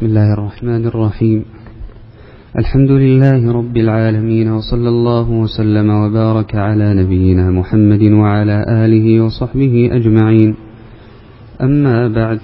[0.00, 1.44] بسم الله الرحمن الرحيم.
[2.58, 10.54] الحمد لله رب العالمين وصلى الله وسلم وبارك على نبينا محمد وعلى آله وصحبه أجمعين.
[11.60, 12.40] أما بعد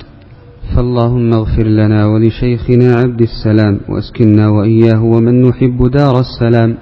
[0.75, 6.75] فاللهم اغفر لنا ولشيخنا عبد السلام واسكنا وإياه ومن نحب دار السلام.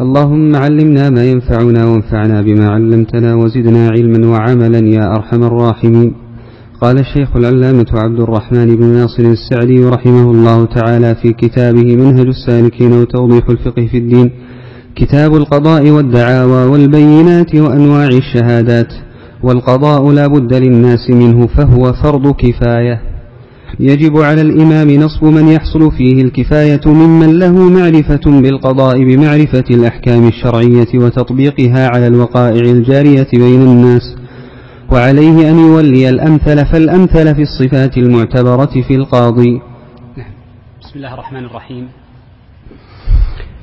[0.00, 6.25] اللهم علمنا ما ينفعنا وانفعنا بما علمتنا وزدنا علما وعملا يا أرحم الراحمين.
[6.80, 12.92] قال الشيخ العلامة عبد الرحمن بن ناصر السعدي رحمه الله تعالى في كتابه منهج السالكين
[12.92, 14.30] وتوضيح الفقه في الدين
[14.96, 18.92] كتاب القضاء والدعاوى والبينات وأنواع الشهادات
[19.42, 23.00] والقضاء لا بد للناس منه فهو فرض كفاية.
[23.80, 30.88] يجب على الإمام نصب من يحصل فيه الكفاية ممن له معرفة بالقضاء بمعرفة الأحكام الشرعية
[30.94, 34.16] وتطبيقها على الوقائع الجارية بين الناس.
[34.92, 39.60] وعليه أن يولي الأمثل فالأمثل في الصفات المعتبرة في القاضي.
[40.16, 40.30] نعم.
[40.80, 41.88] بسم الله الرحمن الرحيم.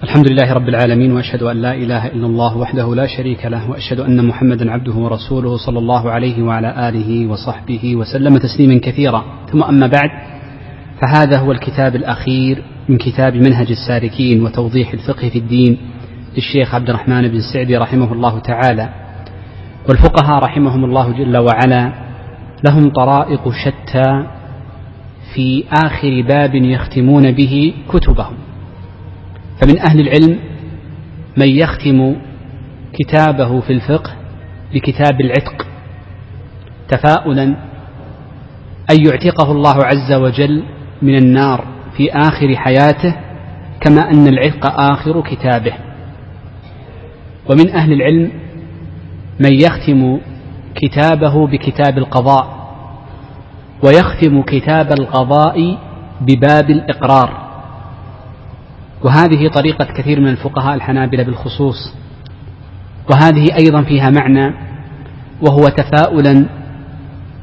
[0.03, 3.99] الحمد لله رب العالمين وأشهد أن لا إله إلا الله وحده لا شريك له وأشهد
[3.99, 9.23] أن محمدا عبده ورسوله صلى الله عليه وعلى آله وصحبه وسلم تسليما كثيرا.
[9.51, 10.09] ثم أما بعد
[11.01, 15.77] فهذا هو الكتاب الأخير من كتاب منهج السالكين وتوضيح الفقه في الدين
[16.35, 19.02] للشيخ عبد الرحمن بن سعدي رحمه الله تعالى.
[19.89, 21.93] والفقهاء رحمهم الله جل وعلا
[22.67, 24.27] لهم طرائق شتى
[25.35, 28.35] في آخر باب يختمون به كتبهم.
[29.61, 30.39] فمن أهل العلم
[31.37, 32.15] من يختم
[32.93, 34.11] كتابه في الفقه
[34.73, 35.67] بكتاب العتق
[36.89, 37.43] تفاؤلا
[38.91, 40.63] أن يعتقه الله عز وجل
[41.01, 41.65] من النار
[41.97, 43.15] في آخر حياته
[43.81, 45.73] كما أن العتق آخر كتابه.
[47.49, 48.31] ومن أهل العلم
[49.39, 50.19] من يختم
[50.75, 52.63] كتابه بكتاب القضاء
[53.83, 55.77] ويختم كتاب القضاء
[56.21, 57.43] بباب الإقرار.
[59.03, 61.95] وهذه طريقة كثير من الفقهاء الحنابلة بالخصوص.
[63.11, 64.53] وهذه أيضا فيها معنى
[65.41, 66.31] وهو تفاؤلا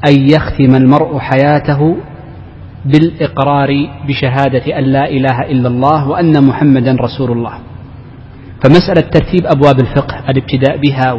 [0.07, 1.95] أن يختم المرء حياته
[2.85, 3.69] بالإقرار
[4.07, 7.70] بشهادة أن لا إله إلا الله وأن محمدا رسول الله.
[8.63, 11.13] فمسألة ترتيب أبواب الفقه الابتداء بها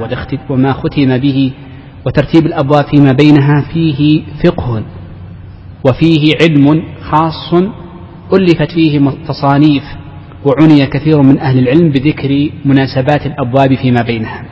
[0.51, 1.53] وما ختم به
[2.07, 4.83] وترتيب الأبواب فيما بينها فيه فقه
[5.89, 7.55] وفيه علم خاص
[8.33, 9.83] ألفت فيه تصانيف
[10.45, 14.45] وعني كثير من أهل العلم بذكر مناسبات الأبواب فيما بينها.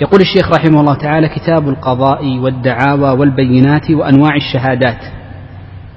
[0.00, 4.98] يقول الشيخ رحمه الله تعالى كتاب القضاء والدعاوى والبينات وأنواع الشهادات.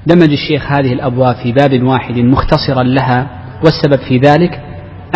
[0.08, 3.28] دمج الشيخ هذه الأبواب في باب واحد مختصرا لها
[3.64, 4.62] والسبب في ذلك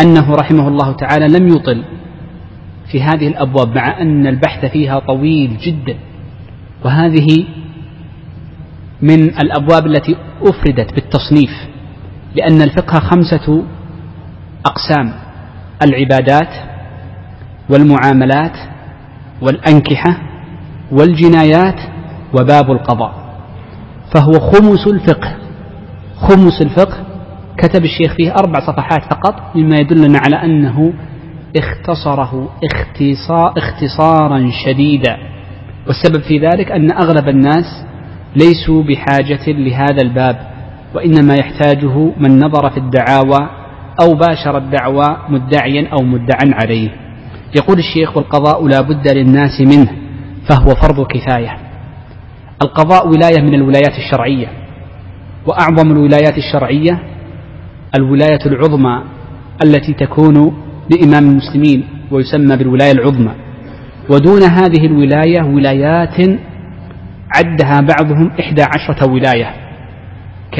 [0.00, 1.84] أنه رحمه الله تعالى لم يطل
[2.92, 5.96] في هذه الأبواب مع أن البحث فيها طويل جدا.
[6.84, 7.26] وهذه
[9.02, 11.50] من الأبواب التي أفردت بالتصنيف
[12.36, 13.64] لأن الفقه خمسة
[14.66, 15.12] أقسام
[15.82, 16.48] العبادات
[17.70, 18.56] والمعاملات
[19.42, 20.16] والأنكحة
[20.92, 21.80] والجنايات
[22.34, 23.14] وباب القضاء.
[24.14, 25.36] فهو خمس الفقه
[26.16, 27.07] خمس الفقه
[27.58, 30.92] كتب الشيخ فيه أربع صفحات فقط مما يدلنا على أنه
[31.56, 35.16] اختصره اختصار اختصارا شديدا.
[35.86, 37.84] والسبب في ذلك أن أغلب الناس
[38.36, 40.36] ليسوا بحاجة لهذا الباب
[40.94, 43.48] وإنما يحتاجه من نظر في الدعاوى
[44.02, 46.90] أو باشر الدعوى مدعيا أو مدعا عليه.
[47.56, 49.92] يقول الشيخ والقضاء لا بد للناس منه
[50.48, 51.58] فهو فرض كفاية.
[52.62, 54.46] القضاء ولاية من الولايات الشرعية
[55.46, 56.98] وأعظم الولايات الشرعية
[57.96, 59.02] الولاية العظمى
[59.64, 60.52] التي تكون
[60.90, 63.32] لإمام المسلمين ويسمى بالولاية العظمى.
[64.10, 66.38] ودون هذه الولاية ولايات
[67.36, 69.54] عدها بعضهم إحدى عشرة ولاية
[70.52, 70.58] ك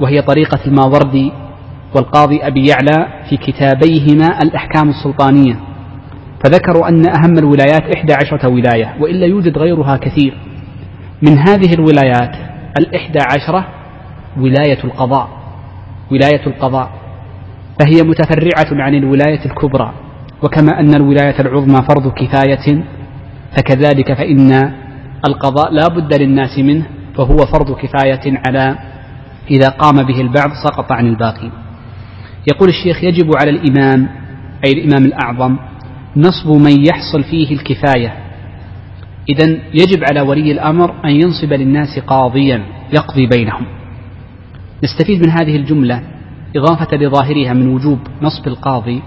[0.00, 1.32] وهي طريقة الماوردي
[1.94, 5.56] والقاضي أبي يعلى في كتابيهما الأحكام السلطانية.
[6.44, 10.34] فذكروا أن أهم الولايات إحدى عشرة ولاية وإلا يوجد غيرها كثير.
[11.22, 12.36] من هذه الولايات
[12.78, 13.66] الإحدى عشرة
[14.38, 15.41] ولاية القضاء.
[16.12, 16.90] ولاية القضاء
[17.80, 19.92] فهي متفرعة عن الولاية الكبرى
[20.42, 22.84] وكما أن الولاية العظمى فرض كفاية
[23.56, 24.72] فكذلك فإن
[25.28, 26.86] القضاء لا بد للناس منه
[27.16, 28.78] فهو فرض كفاية على
[29.50, 31.50] إذا قام به البعض سقط عن الباقي.
[32.52, 34.08] يقول الشيخ يجب على الإمام
[34.66, 35.56] أي الإمام الأعظم
[36.16, 38.14] نصب من يحصل فيه الكفاية.
[39.28, 42.62] إذا يجب على ولي الأمر أن ينصب للناس قاضيا
[42.92, 43.66] يقضي بينهم.
[44.84, 46.02] نستفيد من هذه الجملة
[46.56, 49.02] إضافة لظاهرها من وجوب نصب القاضي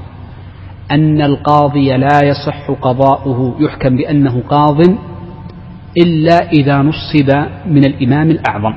[0.92, 4.80] أن القاضي لا يصح قضاؤه يحكم بأنه قاض
[5.98, 7.30] إلا إذا نصب
[7.66, 8.74] من الإمام الأعظم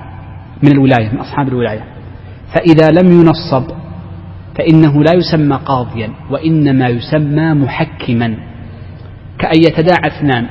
[0.62, 1.84] من الولاية من أصحاب الولاية.
[2.54, 3.70] فإذا لم ينصب
[4.58, 8.36] فإنه لا يسمى قاضيا وإنما يسمى محكما.
[9.38, 10.46] كأن يتداعى اثنان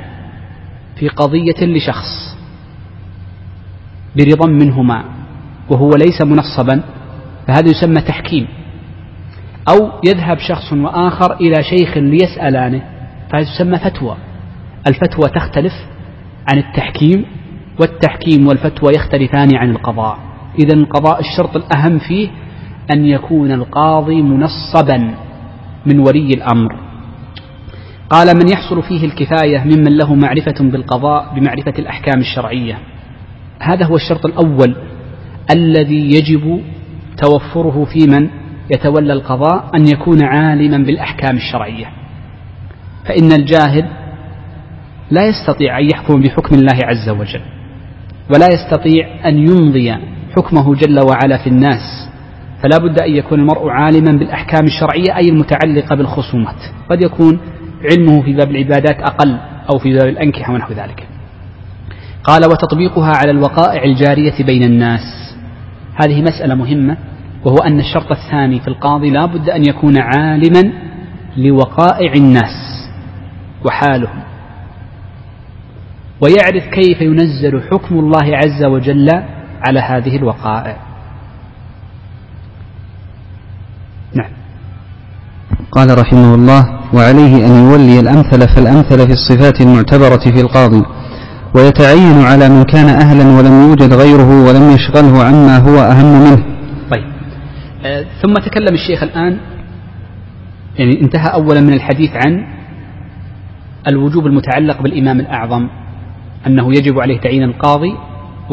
[0.95, 2.37] في قضية لشخص
[4.15, 5.16] برضا منهما.
[5.69, 6.83] وهو ليس منصبا
[7.47, 8.47] فهذا يسمى تحكيم.
[9.69, 12.81] أو يذهب شخص وآخر إلى شيخ ليسألانه
[13.31, 14.17] فهذا يسمى فتوى.
[14.87, 15.73] الفتوى تختلف
[16.51, 17.25] عن التحكيم
[17.79, 20.17] والتحكيم والفتوى يختلفان عن القضاء.
[20.59, 22.29] إذا القضاء الشرط الأهم فيه
[22.91, 25.15] أن يكون القاضي منصبا
[25.85, 26.75] من ولي الأمر.
[28.09, 32.79] قال من يحصل فيه الكفاية ممن له معرفة بالقضاء بمعرفة الأحكام الشرعية.
[33.59, 34.75] هذا هو الشرط الأول.
[35.51, 36.61] الذي يجب
[37.23, 38.29] توفره في من
[38.75, 41.85] يتولى القضاء أن يكون عالما بالأحكام الشرعية.
[43.05, 43.89] فإن الجاهل
[45.11, 47.41] لا يستطيع أن يحكم بحكم الله عز وجل
[48.35, 49.93] ولا يستطيع أن يمضي
[50.35, 52.09] حكمه جل وعلا في الناس
[52.63, 56.55] فلا بد أن يكون المرء عالما بالأحكام الشرعية أي المتعلقة بالخصومات.
[56.89, 57.39] قد يكون
[57.91, 59.37] علمه في باب العبادات أقل
[59.73, 61.07] أو في باب الأنكحة ونحو ذلك.
[62.23, 65.36] قال وتطبيقها على الوقائع الجارية بين الناس.
[66.03, 66.97] هذه مسألة مهمة
[67.45, 70.71] وهو أن الشرط الثاني في القاضي لا بد أن يكون عالما
[71.37, 72.87] لوقائع الناس
[73.65, 74.21] وحالهم.
[76.21, 79.09] ويعرف كيف ينزل حكم الله عز وجل
[79.67, 80.77] على هذه الوقائع.
[84.13, 84.31] نعم.
[85.71, 90.83] قال رحمه الله وعليه أن يولي الأمثل فالأمثل في الصفات المعتبرة في القاضي
[91.55, 96.43] ويتعين على من كان أهلا ولم يوجد غيره ولم يشغله عما هو أهم منه.
[96.91, 97.03] طيب.
[97.85, 99.37] آه ثم تكلم الشيخ الآن
[100.79, 102.47] يعني انتهى أولا من الحديث عن
[103.87, 105.67] الوجوب المتعلق بالإمام الأعظم
[106.47, 107.93] أنه يجب عليه تعيين القاضي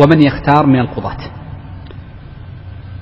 [0.03, 1.17] ومن يختار من القضاة.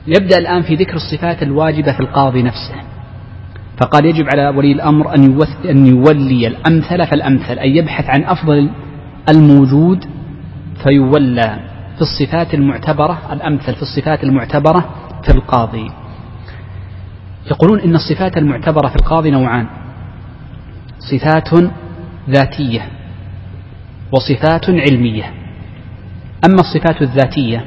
[0.07, 2.75] يبدأ الآن في ذكر الصفات الواجبة في القاضي نفسه.
[3.81, 5.15] فقال يجب على ولي الأمر
[5.65, 8.71] أن يولي الأمثل فالأمثل أن يبحث عن أفضل
[9.29, 10.05] الموجود
[10.85, 11.59] فيولى
[11.97, 15.91] في الصفات المعتبرة الأمثل في الصفات المعتبرة في القاضي.
[17.51, 19.67] يقولون إن الصفات المعتبرة في القاضي نوعان.
[20.99, 21.49] صفات
[22.29, 22.89] ذاتية
[24.13, 25.25] وصفات علمية.
[26.47, 27.65] أما الصفات الذاتية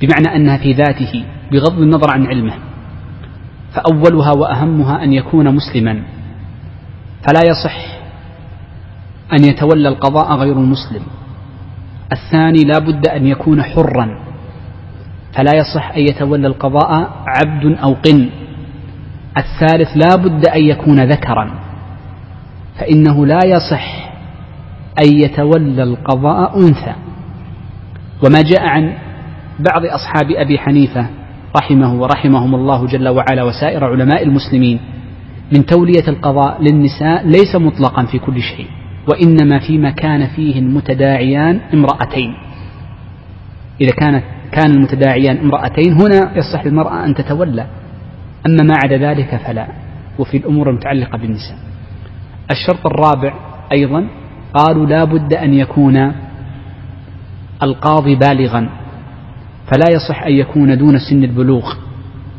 [0.00, 2.54] بمعنى أنها في ذاته بغض النظر عن علمه
[3.72, 6.02] فأولها وأهمها أن يكون مسلما
[7.28, 7.95] فلا يصح
[9.32, 11.02] أن يتولى القضاء غير المسلم.
[12.12, 14.18] الثاني لا بد أن يكون حرا
[15.32, 18.30] فلا يصح أن يتولى القضاء عبد أو قن.
[19.36, 21.50] الثالث لا بد أن يكون ذكرا
[22.78, 24.10] فإنه لا يصح
[25.04, 26.94] أن يتولى القضاء أنثى.
[28.24, 28.94] وما جاء عن
[29.58, 31.06] بعض أصحاب أبي حنيفة
[31.56, 34.80] رحمه ورحمهم الله جل وعلا وسائر علماء المسلمين
[35.52, 38.66] من تولية القضاء للنساء ليس مطلقا في كل شيء.
[39.08, 42.34] وإنما فيما كان فيه المتداعيان امرأتين.
[43.80, 47.66] إذا كانت كان المتداعيان امرأتين هنا يصح للمرأة أن تتولى.
[48.46, 49.66] أما ما عدا ذلك فلا
[50.18, 51.58] وفي الأمور المتعلقة بالنساء.
[52.50, 53.34] الشرط الرابع
[53.72, 54.08] أيضا
[54.54, 56.12] قالوا لا بد أن يكون
[57.62, 58.68] القاضي بالغا.
[59.66, 61.74] فلا يصح أن يكون دون سن البلوغ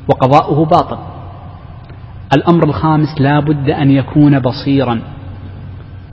[0.08, 0.98] وقضاؤه باطل.
[2.38, 5.02] الأمر الخامس لا بد أن يكون بصيرا.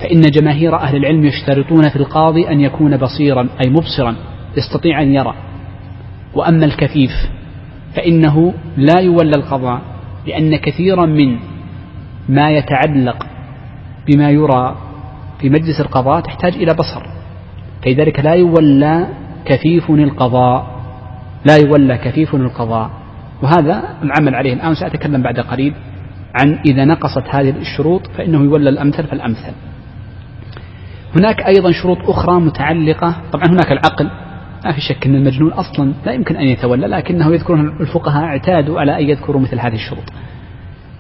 [0.01, 4.17] فإن جماهير أهل العلم يشترطون في القاضي أن يكون بصيرا أي مبصرا
[4.57, 5.35] يستطيع أن يرى.
[6.35, 7.11] وأما الكفيف
[7.95, 9.81] فإنه لا يولى القضاء
[10.27, 11.39] لأن كثيرا من
[12.29, 13.27] ما يتعلق
[14.07, 14.77] بما يرى
[15.41, 17.07] في مجلس القضاء تحتاج إلى بصر.
[17.85, 19.07] فلذلك لا يولى
[19.45, 20.75] كفيف القضاء
[21.45, 22.91] لا يولى كفيف القضاء.
[23.43, 25.75] وهذا العمل عليه الآن سأتكلم بعد قليل
[26.41, 29.53] عن إذا نقصت هذه الشروط فإنه يولى الأمثل فالأمثل.
[31.17, 33.17] هناك أيضا شروط أخرى متعلقة.
[33.33, 34.11] طبعا هناك العقل.
[34.65, 38.99] ما في شك أن المجنون أصلا لا يمكن أن يتولى لكنه يذكرون الفقهاء اعتادوا على
[38.99, 40.13] أن يذكروا مثل هذه الشروط.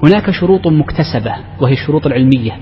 [0.02, 2.52] هناك شروط مكتسبة وهي الشروط العلمية.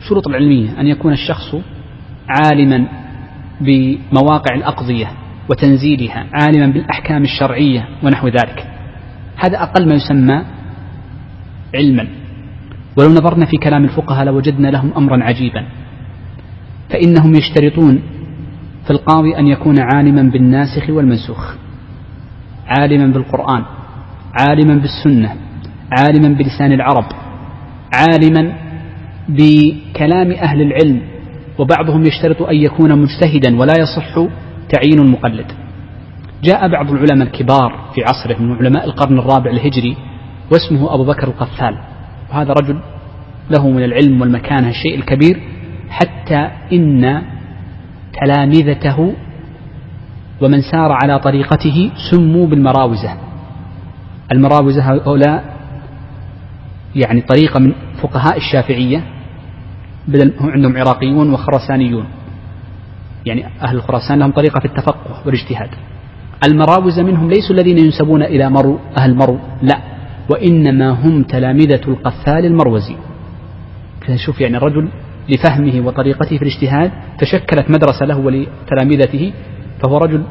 [0.00, 1.56] الشروط العلمية أن يكون الشخص
[2.28, 2.86] عالما
[3.60, 5.10] بمواقع الأقضية
[5.50, 8.66] وتنزيلها عالما بالأحكام الشرعية ونحو ذلك.
[9.36, 10.44] هذا أقل ما يسمى
[11.74, 12.06] علما.
[12.98, 15.66] ولو نظرنا في كلام الفقهاء لوجدنا لهم أمرا عجيبا.
[16.92, 18.02] فإنهم يشترطون
[18.84, 21.54] في القاضي أن يكون عالما بالناسخ والمنسوخ
[22.66, 23.64] عالما بالقرآن
[24.40, 25.34] عالما بالسنة
[25.98, 27.04] عالما بلسان العرب
[27.94, 28.52] عالما
[29.28, 31.00] بكلام أهل العلم
[31.58, 34.14] وبعضهم يشترط أن يكون مجتهدا ولا يصح
[34.68, 35.46] تعيين المقلد
[36.44, 39.96] جاء بعض العلماء الكبار في عصره من علماء القرن الرابع الهجري
[40.52, 41.78] واسمه أبو بكر القفال
[42.30, 42.80] وهذا رجل
[43.50, 45.40] له من العلم والمكانة الشيء الكبير
[45.92, 47.22] حتى إن
[48.20, 49.14] تلامذته
[50.40, 53.16] ومن سار على طريقته سموا بالمراوزة.
[54.32, 55.44] المراوزة هؤلاء
[56.96, 57.72] يعني طريقة من
[58.02, 59.04] فقهاء الشافعية
[60.08, 62.06] بدل عندهم عراقيون وخرسانيون
[63.26, 65.70] يعني أهل خراسان لهم طريقة في التفقه والاجتهاد.
[66.46, 69.78] المراوزة منهم ليسوا الذين ينسبون إلى مرو أهل مرو لا.
[70.30, 72.96] وإنما هم تلامذة القفال المروزي.
[74.26, 74.88] شوف يعني الرجل
[75.28, 79.32] لفهمه وطريقته في الاجتهاد تشكلت مدرسة له ولتلامذته
[79.82, 80.22] فهو رجل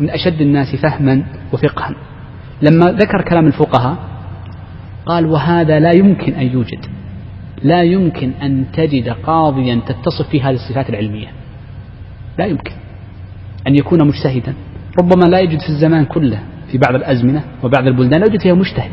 [0.00, 1.94] من أشد الناس فهما وفقها.
[2.62, 3.96] لما ذكر كلام الفقهاء
[5.06, 6.86] قال وهذا لا يمكن أن يوجد
[7.62, 11.28] لا يمكن أن تجد قاضيا تتصف في هذه الصفات العلمية
[12.38, 12.72] لا يمكن
[13.66, 14.54] أن يكون مجتهدا.
[15.00, 16.40] ربما لا يجد في الزمان كله
[16.72, 18.90] في بعض الأزمنة وبعض البلدان لا يوجد فيها مجتهد.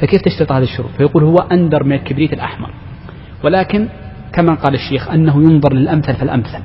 [0.00, 2.70] فكيف تشترط هذه الشروط؟ فيقول هو أندر من الكبريت الأحمر.
[3.44, 3.88] ولكن
[4.34, 6.62] كما قال الشيخ أنه ينظر للأمثل فالأمثل.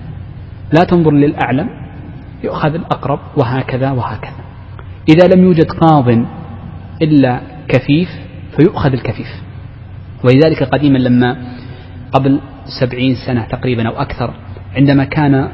[0.74, 1.70] لا تنظر للأعلم
[2.44, 4.44] يؤخذ الأقرب وهكذا وهكذا.
[5.10, 6.26] إذا لم يوجد قاض
[7.02, 8.10] إلا كفيف
[8.58, 9.28] فيؤخذ الكفيف.
[10.24, 11.38] ولذلك قديما لما
[12.12, 12.40] قبل
[12.82, 14.34] سبعين سنة تقريبا أو أكثر
[14.76, 15.50] عندما كان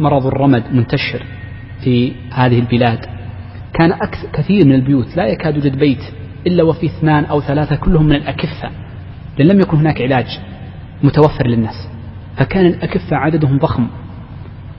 [0.00, 1.22] مرض الرمد منتشر
[1.84, 2.98] في هذه البلاد
[3.74, 6.02] كان أكثر كثير من البيوت لا يكاد يوجد بيت
[6.46, 8.70] إلا وفي اثنان أو ثلاثة كلهم من الأكفة
[9.38, 10.40] لأن لم يكن هناك علاج.
[11.02, 11.88] متوفر للناس.
[12.36, 13.86] فكان الأكفة عددهم ضخم.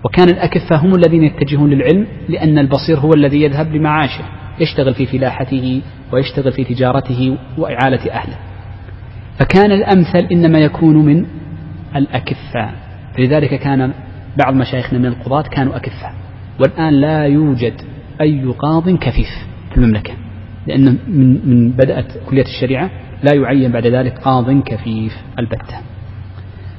[0.06, 4.24] وكان الأكفة هم الذين يتجهون للعلم لأن البصير هو الذي يذهب لمعاشه
[4.60, 8.38] يشتغل في فلاحته ويشتغل في تجارته وإعالة أهله.
[9.40, 11.26] فكان الأمثل إنما يكون من
[11.96, 12.72] الأكفة
[13.18, 13.94] فلذلك كان
[14.38, 16.12] بعض مشايخنا من القضاة كانوا أكفة
[16.60, 17.74] والآن لا يوجد
[18.22, 19.30] أي قاض كفيف
[19.72, 20.14] في المملكة
[20.68, 22.90] لأن من, من بدأت كلية الشريعة
[23.24, 25.88] لا يعين بعد ذلك قاض كفيف البتة.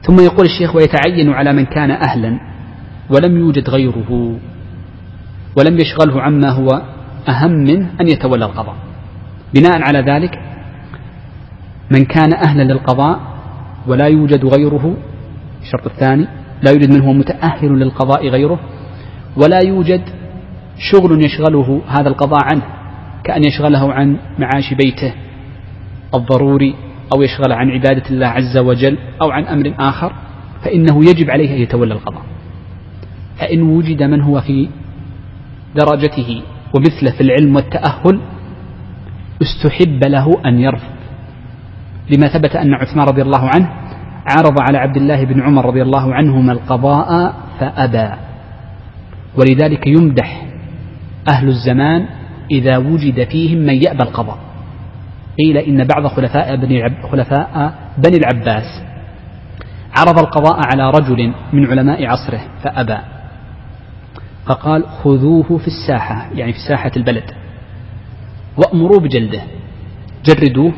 [0.03, 2.41] ثم يقول الشيخ ويتعين على من كان أهلا
[3.11, 4.39] ولم يوجد غيره
[5.59, 6.83] ولم يشغله عما هو
[7.29, 8.77] أهم منه أن يتولى القضاء.
[9.55, 10.31] بناء على ذلك
[11.91, 13.21] من كان أهلا للقضاء
[13.87, 14.97] ولا يوجد غيره
[15.63, 16.27] الشرط الثاني
[16.63, 18.61] لا يوجد من هو متأهل للقضاء غيره
[19.37, 20.03] ولا يوجد
[20.79, 22.63] شغل يشغله هذا القضاء عنه
[23.25, 25.15] كأن يشغله عن معاش بيته
[26.15, 26.75] الضروري
[27.15, 30.13] أو يشغل عن عبادة الله عز وجل أو عن أمر آخر
[30.65, 32.23] فإنه يجب عليه أن يتولى القضاء.
[33.39, 34.69] فإن وجد من هو في
[35.75, 36.43] درجته
[36.75, 38.21] ومثله في العلم والتأهل
[39.43, 40.95] استحب له أن يرفض.
[42.11, 43.71] لما ثبت أن عثمان رضي الله عنه
[44.27, 48.11] عرض على عبد الله بن عمر رضي الله عنهما القضاء فأبى.
[49.39, 50.47] ولذلك يمدح
[51.29, 52.07] أهل الزمان
[52.51, 54.39] إذا وجد فيهم من يأبى القضاء.
[55.39, 58.91] قيل إن بعض خلفاء بني عب خلفاء بني العباس
[59.97, 62.99] عرض القضاء على رجل من علماء عصره فأبى.
[64.47, 67.31] فقال خذوه في الساحة يعني في ساحة البلد.
[68.57, 69.43] وأمروا بجلده.
[70.25, 70.73] جردوه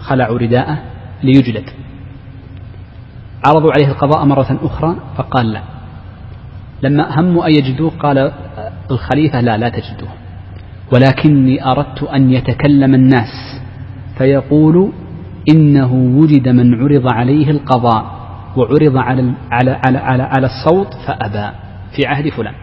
[0.00, 0.78] خلعوا رداءه
[1.22, 1.70] ليجلد.
[3.46, 5.62] عرضوا عليه القضاء مرة أخرى فقال لا.
[6.82, 8.32] لما هموا أن يجدوه قال
[8.90, 10.10] الخليفة لا لا تجدوه.
[10.92, 13.60] ولكني أردت أن يتكلم الناس.
[14.18, 14.92] فيقول
[15.48, 18.18] إنه وجد من عرض عليه القضاء
[18.56, 21.56] وعرض على على على على, على الصوت فأبى
[21.96, 22.54] في عهد فلان.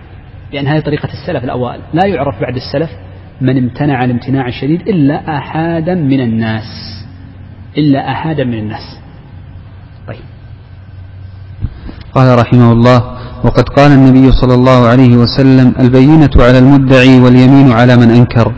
[0.53, 1.81] لأن هذه طريقة السلف الأوائل.
[1.93, 2.89] لا يعرف بعد السلف
[3.41, 6.63] من امتنع الامتناع الشديد إلا أحادا من الناس.
[7.77, 9.00] إلا أحادا من الناس.
[10.07, 10.25] طيب.
[12.13, 13.03] قال رحمه الله
[13.43, 18.51] وقد قال النبي صلى الله عليه وسلم البينة على المدعي واليمين على من أنكر.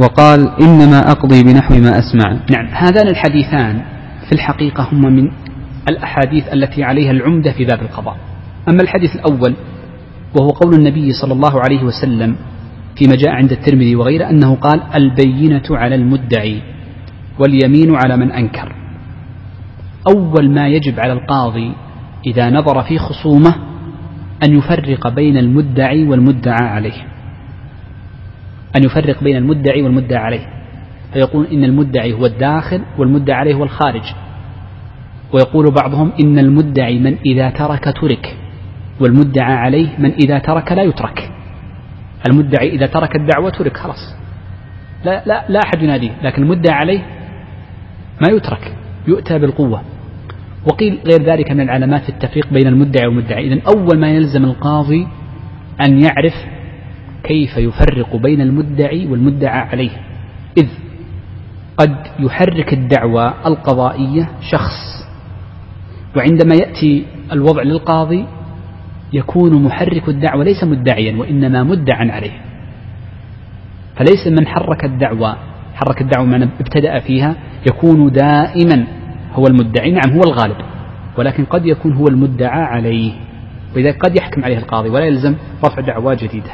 [0.00, 2.32] وقال إنما أقضي بنحو ما أسمع.
[2.50, 2.66] نعم.
[2.66, 3.82] هذان الحديثان
[4.28, 5.30] في الحقيقة هما من
[5.88, 8.16] الأحاديث التي عليها العمدة في باب القضاء.
[8.68, 9.54] أما الحديث الأول
[10.38, 12.36] وهو قول النبي صلى الله عليه وسلم
[12.98, 16.62] فيما جاء عند الترمذي وغيره أنه قال البينة على المدعي
[17.38, 18.72] واليمين على من أنكر.
[20.08, 21.72] أول ما يجب على القاضي
[22.26, 23.54] إذا نظر في خصومة
[24.44, 27.19] أن يفرق بين المدعي والمدعى عليه.
[28.76, 30.46] أن يفرق بين المدعي والمدعى عليه.
[31.12, 34.02] فيقول إن المدعي هو الداخل والمدعى عليه هو الخارج.
[35.32, 38.36] ويقول بعضهم إن المدعي من إذا ترك ترك
[39.00, 41.30] والمدعى عليه من إذا ترك لا يترك.
[42.30, 44.16] المدعي إذا ترك الدعوة ترك خلاص.
[45.04, 46.98] لا, لا, لا أحد يناديه لكن المدعى عليه
[48.20, 48.74] ما يترك
[49.08, 49.82] يؤتى بالقوة.
[50.70, 53.52] وقيل غير ذلك من العلامات في التفريق بين المدعي والمدعي.
[53.52, 55.08] إذا أول ما يلزم القاضي
[55.80, 56.34] أن يعرف
[57.22, 59.90] كيف يفرق بين المدعي والمدعى عليه؟
[60.58, 60.68] إذ
[61.76, 65.06] قد يحرك الدعوى القضائية شخص
[66.16, 68.26] وعندما يأتي الوضع للقاضي
[69.12, 72.40] يكون محرك الدعوة ليس مدعيا وإنما مدعا عليه.
[73.96, 75.36] فليس من حرك الدعوة
[75.74, 77.36] حرك الدعوة من ابتدأ فيها
[77.70, 78.86] يكون دائما
[79.32, 80.56] هو المدعي نعم هو الغالب
[81.18, 83.12] ولكن قد يكون هو المدعى عليه.
[83.76, 85.34] وإذا قد يحكم عليه القاضي ولا يلزم
[85.64, 86.50] رفع دعوى جديدة.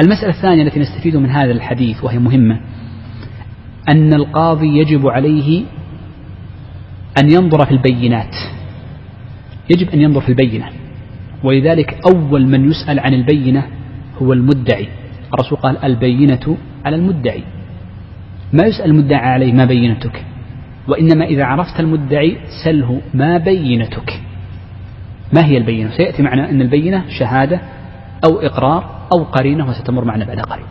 [0.00, 2.60] المسألة الثانية التي نستفيد من هذا الحديث وهي مهمة
[3.88, 5.64] أن القاضي يجب عليه
[7.22, 8.34] أن ينظر في البينات.
[9.70, 10.66] يجب أن ينظر في البينة.
[11.44, 13.66] ولذلك أول من يسأل عن البينة
[14.22, 14.88] هو المدعي.
[15.34, 17.42] الرسول قال البينة على المدعي.
[18.52, 20.24] ما يسأل المدعى عليه ما بينتك؟
[20.88, 24.20] وإنما إذا عرفت المدعي سله ما بينتك.
[25.32, 27.60] ما هي البينة؟ سيأتي معنا أن البينة شهادة
[28.24, 30.66] أو إقرار أو قرينة وستمر معنا بعد قليل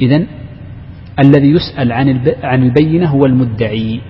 [0.00, 0.26] إذا
[1.24, 4.00] الذي يسأل عن عن البينة هو المدعي.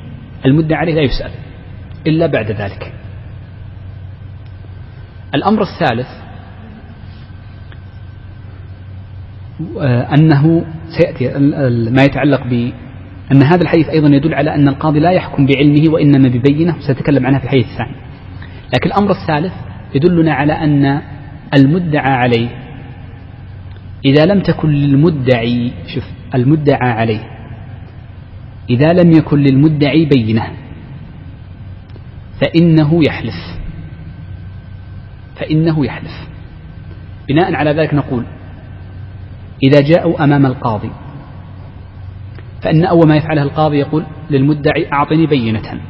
[0.47, 1.31] المدعي عليه لا يسأل
[2.07, 2.93] إلا بعد ذلك.
[5.35, 6.09] الأمر الثالث
[10.19, 11.38] أنه سيأتي
[11.91, 12.73] ما يتعلق ب
[13.33, 17.38] أن هذا الحديث أيضا يدل على أن القاضي لا يحكم بعلمه وإنما ببينة سنتكلم عنها
[17.38, 17.97] في الحديث الثاني.
[18.75, 19.53] لكن الأمر الثالث
[19.95, 21.03] يدلنا على أن
[21.55, 22.49] المدعى عليه.
[24.05, 27.31] إذا لم تكن للمدعي شوف المدعى عليه.
[28.71, 30.47] إذا لم يكن للمدعي بينة
[32.41, 33.59] فإنه يحلف.
[35.37, 36.29] فإنه يحلف.
[37.29, 38.25] بناء على ذلك نقول
[39.62, 40.91] إذا جاءوا أمام القاضي
[42.62, 45.81] فإن أول ما يفعله القاضي يقول للمدعي أعطني بينة.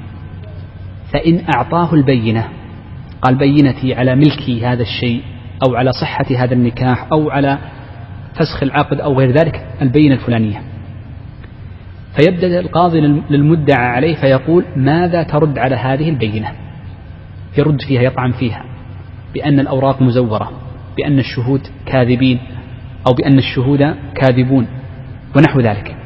[1.12, 2.48] فإن أعطاه البينة
[3.22, 5.22] قال بينتي على ملكي هذا الشيء
[5.64, 7.58] أو على صحة هذا النكاح أو على
[8.34, 10.62] فسخ العقد أو غير ذلك البينة الفلانية.
[12.16, 16.52] فيبدأ القاضي للمدعى عليه فيقول ماذا ترد على هذه البينة؟
[17.58, 18.64] يرد فيها يطعن فيها
[19.34, 20.50] بأن الأوراق مزورة
[20.96, 22.38] بأن الشهود كاذبين
[23.08, 24.66] أو بأن الشهود كاذبون
[25.36, 25.96] ونحو ذلك.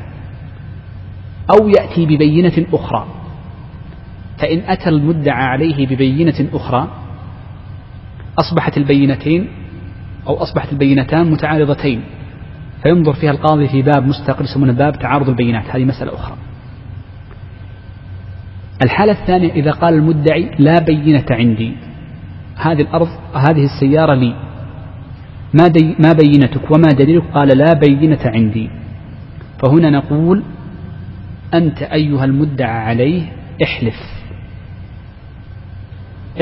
[1.51, 3.07] أو يأتي ببينة أخرى.
[4.39, 6.89] فإن أتى المدعى عليه ببينة أخرى
[8.39, 9.49] أصبحت البينتين
[10.27, 12.03] أو أصبحت البينتان متعارضتين
[12.83, 16.37] فينظر فيها القاضي في باب مستقل يسمونه باب تعارض البينات هذه مسألة أخرى.
[18.85, 21.73] الحالة الثانية إذا قال المدعي لا بينة عندي
[22.57, 24.35] هذه الأرض هذه السيارة لي
[25.55, 28.71] ما, دي ما بينتك وما دليلك؟ قال لا بينة عندي.
[29.63, 30.43] فهنا نقول
[31.55, 33.23] أنت أيها المدعى عليه
[33.63, 34.01] احلف.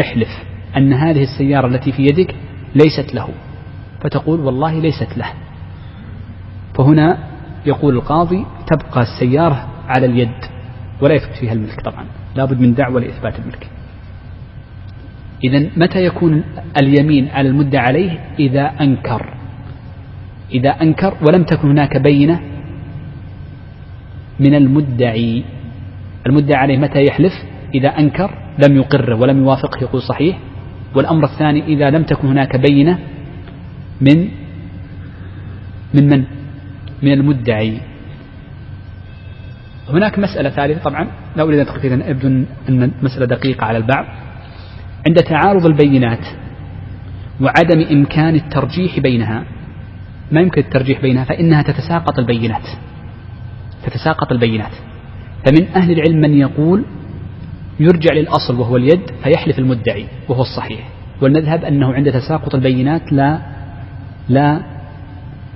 [0.00, 0.47] احلف.
[0.76, 2.34] أن هذه السيارة التي في يدك
[2.74, 3.28] ليست له.
[4.00, 5.32] فتقول والله ليست له.
[6.78, 7.18] فهنا
[7.66, 10.44] يقول القاضي تبقى السيارة على اليد
[11.00, 12.04] ولا يثبت فيها الملك طبعا.
[12.36, 13.68] لابد من دعوة لإثبات الملك.
[15.44, 16.44] إذا متى يكون
[16.82, 19.34] اليمين على المدعى عليه؟ إذا أنكر.
[20.52, 22.40] إذا أنكر ولم تكن هناك بينة
[24.40, 25.44] من المدعي.
[26.26, 27.32] المدعى عليه متى يحلف؟
[27.74, 28.30] إذا أنكر
[28.66, 30.38] لم يقره ولم يوافقه يقول صحيح.
[30.98, 32.98] والأمر الثاني إذا لم تكن هناك بينة
[34.00, 34.28] من
[35.94, 36.24] من من؟
[37.02, 37.80] من المدعي.
[39.88, 44.04] هناك مسألة ثالثة طبعا لا أريد أن أدخل فيها يبدو أن المسألة دقيقة على البعض.
[45.06, 46.26] عند تعارض البينات
[47.40, 49.44] وعدم إمكان الترجيح بينها
[50.32, 52.66] ما يمكن الترجيح بينها؟ فإنها تتساقط البينات.
[53.86, 54.72] تتساقط البينات.
[55.46, 56.84] فمن أهل العلم من يقول
[57.80, 60.88] يرجع للأصل وهو اليد فيحلف المدعي وهو الصحيح.
[61.22, 63.38] والمذهب أنه عند تساقط البينات لا
[64.28, 64.60] لا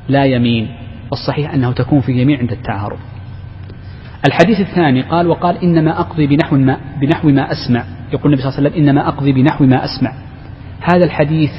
[0.08, 0.68] لا يمين.
[1.11, 2.98] والصحيح أنه تكون في يمين عند التعارض.
[4.26, 7.85] الحديث الثاني قال وقال إنما أقضي بنحو ما, بنحو ما أسمع.
[8.12, 10.12] يقول النبي صلى الله عليه وسلم إنما أقضي بنحو ما أسمع.
[10.80, 11.50] هذا الحديث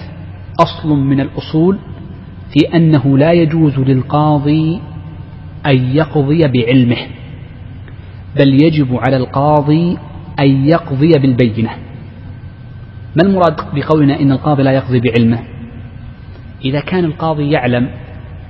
[0.59, 1.77] أصل من الأصول
[2.53, 4.81] في أنه لا يجوز للقاضي
[5.65, 6.97] أن يقضي بعلمه
[8.39, 9.97] بل يجب على القاضي
[10.39, 11.69] أن يقضي بالبينة.
[13.15, 15.39] ما المراد بقولنا إن القاضي لا يقضي بعلمه؟
[16.65, 17.89] إذا كان القاضي يعلم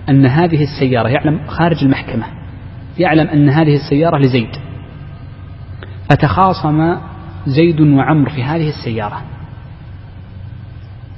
[0.10, 2.26] أن هذه السيارة يعلم خارج المحكمة
[3.00, 4.50] يعلم أن هذه السيارة لزيد
[6.10, 6.98] فتخاصم
[7.48, 9.22] زيد وعمر في هذه السيارة.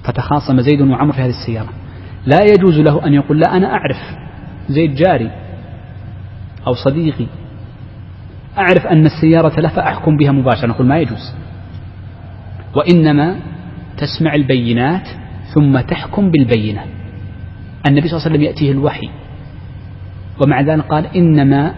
[0.04, 1.70] فتخاصم زيد وعمر في هذه السيارة.
[2.26, 3.98] لا يجوز له أن يقول لا أنا أعرف
[4.70, 5.32] زيد جاري
[6.68, 7.26] أو صديقي
[8.58, 11.34] أعرف أن السيارة له فأحكم بها مباشرة نقول ما يجوز.
[12.76, 13.36] وإنما
[13.98, 15.08] تسمع البينات
[15.54, 16.82] ثم تحكم بالبينة
[17.88, 19.10] النبي صلى الله عليه وسلم يأتيه الوحي.
[20.44, 21.74] ومع ذلك قال إنما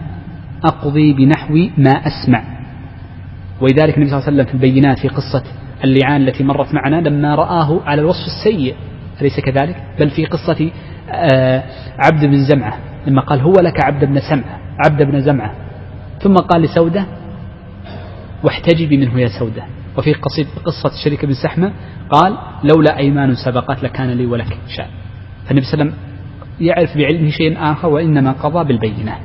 [0.64, 2.42] أقضي بنحو ما أسمع.
[3.60, 5.42] ولذلك النبي صلى الله عليه وسلم في البينات في قصة
[5.84, 8.74] اللعان التي مرت معنا لما رآه على الوصف السيء.
[9.20, 10.70] أليس كذلك؟ بل في قصة
[11.10, 11.62] آه،
[11.98, 15.52] عبد بن زمعة لما قال هو لك عبد بن سمعة عبد بن زمعة.
[16.22, 17.06] ثم قال لسودة
[18.44, 19.64] واحتجبي منه يا سودة.
[19.98, 20.12] وفي
[20.64, 21.72] قصة شريك بن سحمة
[22.10, 24.86] قال لولا أيمان سبقت لكان لي ولك شأن.
[25.46, 26.08] فالنبي صلى الله عليه وسلم
[26.60, 29.16] يعرف بعلمه شيء آخر وإنما قضى بالبينة.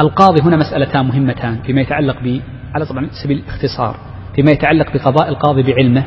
[0.00, 2.40] القاضي هنا مسألتان مهمتان فيما يتعلق ب
[2.74, 3.96] على طبعا سبيل الاختصار
[4.34, 6.04] فيما يتعلق بقضاء القاضي بعلمه.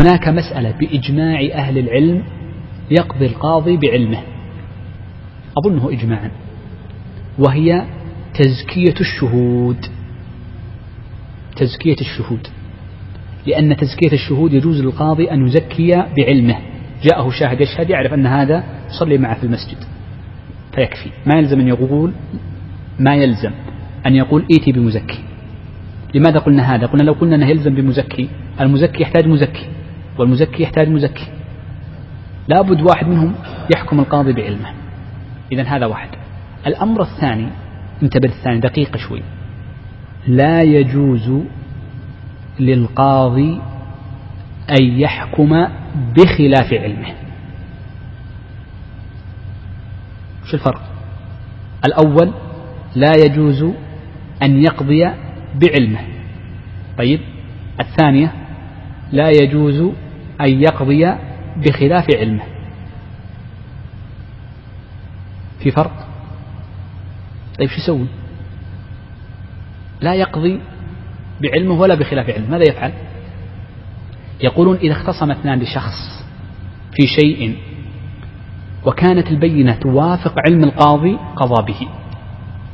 [0.00, 2.24] هناك مسألة بإجماع أهل العلم
[2.90, 4.18] يقضي القاضي بعلمه.
[5.58, 6.30] أظنه إجماعا.
[7.38, 7.86] وهي
[8.34, 9.86] تزكية الشهود.
[11.56, 12.46] تزكية الشهود.
[13.46, 16.58] لأن تزكية الشهود يجوز للقاضي أن يزكي بعلمه.
[17.02, 19.78] جاءه شاهد يشهد يعرف أن هذا يصلي معه في المسجد.
[20.74, 21.10] فيكفي.
[21.26, 22.12] ما يلزم أن يقول
[22.98, 23.52] ما يلزم
[24.06, 25.18] أن يقول إيتي بمزكي.
[26.14, 28.28] لماذا قلنا هذا؟ قلنا لو قلنا أنه يلزم بمزكي
[28.60, 29.66] المزكي يحتاج مزكي
[30.18, 31.26] والمزكي يحتاج مزكي.
[32.48, 33.34] لابد واحد منهم
[33.76, 34.72] يحكم القاضي بعلمه.
[35.52, 36.08] إذا هذا واحد.
[36.66, 37.48] الأمر الثاني
[38.02, 39.22] انتبه الثاني دقيقة شوي.
[40.26, 41.42] لا يجوز
[42.60, 43.60] للقاضي
[44.70, 45.66] أن يحكم
[46.16, 47.14] بخلاف علمه.
[50.44, 50.82] شو الفرق؟
[51.84, 52.32] الأول
[52.94, 53.62] لا يجوز
[54.42, 55.10] أن يقضي
[55.54, 56.00] بعلمه.
[56.98, 57.20] طيب
[57.80, 58.32] الثانية
[59.12, 59.92] لا يجوز
[60.40, 61.14] أن يقضي
[61.56, 62.42] بخلاف علمه.
[65.60, 66.11] في فرق؟
[67.62, 68.06] طيب شو يسوي
[70.00, 70.60] لا يقضي
[71.42, 72.92] بعلمه ولا بخلاف علمه ماذا يفعل؟
[74.42, 76.24] يقولون إذا اختصم اثنان لشخص
[76.92, 77.56] في شيء
[78.86, 81.88] وكانت البينة توافق علم القاضي قضى به.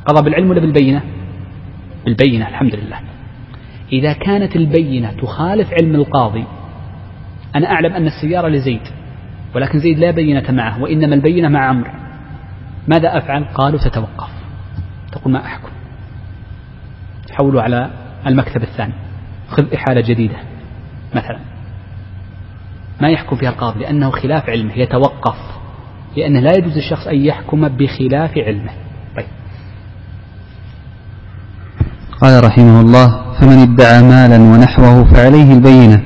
[0.05, 1.01] قضى بالعلم ولا بالبينة؟
[2.05, 2.99] بالبينة الحمد لله.
[3.93, 6.45] إذا كانت البينة تخالف علم القاضي
[7.55, 8.81] أنا أعلم أن السيارة لزيد
[9.55, 11.91] ولكن زيد لا بينة معه وإنما البينة مع عمرو.
[12.87, 14.38] ماذا أفعل؟ قالوا تتوقف.
[15.11, 15.69] تقول ما أحكم.
[17.31, 17.89] حولوا على
[18.27, 18.93] المكتب الثاني.
[19.49, 20.35] خذ إحالة جديدة
[21.15, 21.39] مثلا.
[23.01, 25.37] ما يحكم فيها القاضي لأنه خلاف علمه يتوقف.
[26.17, 28.71] لأنه لا يجوز الشخص أن يحكم بخلاف علمه.
[29.15, 29.27] طيب.
[32.21, 36.01] قال رحمه الله فمن ادعى مالا ونحوه فعليه البينة.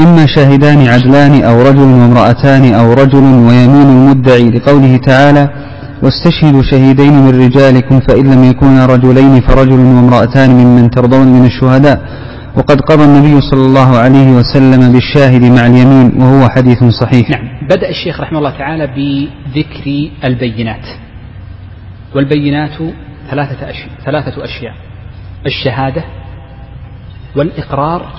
[0.00, 5.69] إما شاهدان عدلان أو رجل وامرأتان أو رجل ويمين المدعي لقوله تعالى
[6.02, 11.98] واستشهدوا شهيدين من رجالكم فإن لم يكونا رجلين فرجل وامرأتان ممن ترضون من الشهداء.
[12.56, 17.30] وقد قضى النبي صلى الله عليه وسلم بالشاهد مع اليمين وهو حديث صحيح.
[17.30, 17.66] نعم.
[17.66, 20.86] بدأ الشيخ رحمه الله تعالى بذكر البينات.
[22.14, 22.78] والبينات
[23.30, 24.74] ثلاثة أشياء ثلاثة أشياء.
[25.46, 26.04] الشهادة
[27.36, 28.12] والإقرار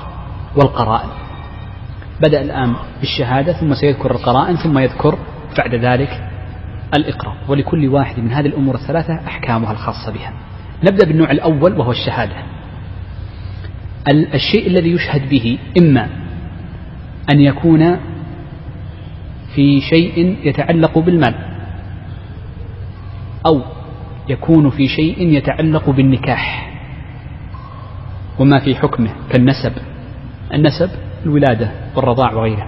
[0.56, 1.10] والقرائن.
[2.22, 5.18] بدأ الآن بالشهادة ثم سيذكر القرائن ثم يذكر
[5.58, 6.31] بعد ذلك
[6.96, 10.34] الإقرار ولكل واحد من هذه الأمور الثلاثة أحكامها الخاصة بها.
[10.84, 12.36] نبدأ بالنوع الأول وهو الشهادة.
[14.34, 16.10] الشيء الذي يشهد به إما
[17.32, 17.98] أن يكون
[19.56, 21.36] في شيء يتعلق بالمال
[23.48, 23.62] أو
[24.30, 26.72] يكون في شيء يتعلق بالنكاح
[28.40, 29.74] وما في حكمه كالنسب
[30.54, 30.90] النسب
[31.26, 32.68] الولادة والرضاع وغيره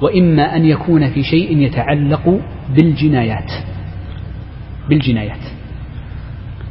[0.00, 2.40] وإما أن يكون في شيء يتعلق
[2.76, 3.52] بالجنايات.
[4.88, 5.44] بالجنايات.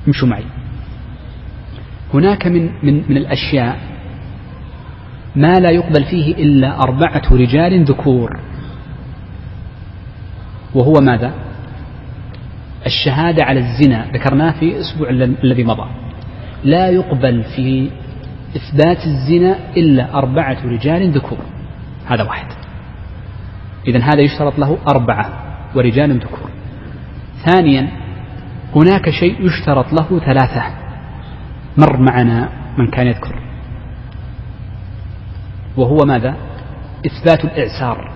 [0.07, 0.43] امشوا معي.
[2.13, 3.79] هناك من من من الأشياء
[5.35, 8.39] ما لا يقبل فيه إلا أربعة رجال ذكور.
[10.75, 11.33] وهو ماذا؟
[12.85, 14.11] الشهادة على الزنا.
[14.13, 15.09] ذكرناه في الأسبوع
[15.43, 15.89] الذي مضى.
[16.63, 17.89] لا يقبل في
[18.55, 21.39] إثبات الزنا إلا أربعة رجال ذكور.
[22.05, 22.66] هذا واحد.
[23.88, 25.30] إذا هذا يشترط له أربعة
[25.76, 26.50] ورجال ذكور.
[27.45, 27.89] ثانيا
[28.76, 30.63] هناك شيء يشترط له ثلاثة.
[31.78, 33.39] مر معنا من كان يذكر.
[35.78, 36.36] وهو ماذا؟
[37.06, 38.12] إثبات الإعسار.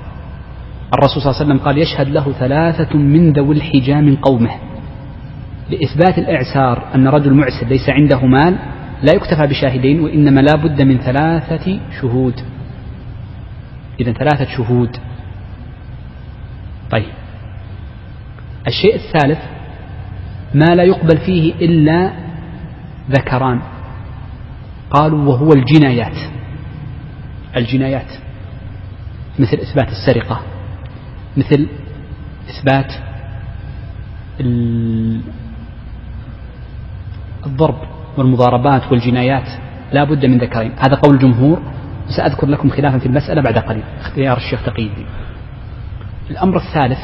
[0.94, 4.52] الرسول صلى الله عليه وسلم قال يشهد له ثلاثة من ذوي الحجى من قومه.
[5.70, 8.58] لإثبات الإعسار أن رجل معسر ليس عنده مال
[9.04, 12.36] لا يكتفى بشاهدين وإنما لا بد من ثلاثة شهود.
[14.00, 14.98] إذا ثلاثة شهود.
[16.91, 17.10] طيب.
[18.67, 19.39] الشيء الثالث
[20.54, 22.13] ما لا يقبل فيه إلا
[23.10, 23.62] ذكران.
[24.91, 26.17] قالوا وهو الجنايات.
[27.58, 28.12] الجنايات.
[29.39, 30.41] مثل إثبات السرقة.
[31.38, 31.67] مثل
[32.49, 32.93] إثبات
[37.45, 37.77] الضرب
[38.17, 39.47] والمضاربات والجنايات.
[39.93, 40.71] لا بد من ذكرين.
[40.71, 41.62] هذا قول الجمهور.
[42.17, 43.84] سأذكر لكم خلافا في المسألة بعد قليل.
[43.99, 45.06] اختيار الشيخ تقي الدين.
[46.32, 47.00] الأمر الثالث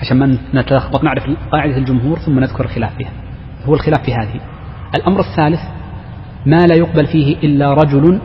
[0.00, 3.10] عشان ما نتلخبط نعرف قاعدة الجمهور ثم نذكر الخلاف فيها.
[3.66, 4.40] هو الخلاف في هذه.
[4.96, 5.60] الأمر الثالث
[6.46, 8.20] ما لا يقبل فيه إلا رجل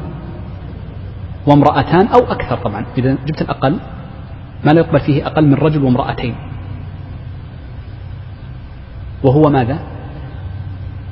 [1.47, 2.86] وامرأتان أو أكثر طبعا.
[2.97, 3.79] إذا جبت الأقل
[4.65, 6.36] ما لا يقبل فيه أقل من رجل وامرأتين.
[9.23, 9.79] وهو ماذا؟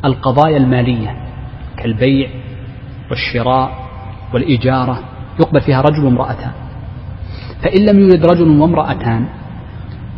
[0.06, 1.16] القضايا المالية
[1.78, 2.30] كالبيع
[3.10, 3.72] والشراء
[4.34, 5.00] والإجارة
[5.40, 6.52] يقبل فيها رجل وامرأتان.
[7.64, 9.26] فإن لم يوجد رجل وامرأتان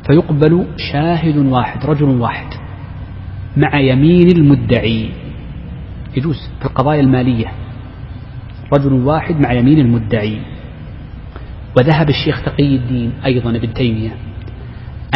[0.08, 2.48] فيقبل شاهد واحد رجل واحد
[3.58, 5.10] مع يمين المدعي.
[6.18, 7.52] يجوز في القضايا المالية.
[8.74, 10.40] رجل واحد مع يمين المدعي.
[11.78, 14.16] وذهب الشيخ تقي الدين أيضا ابن تيمية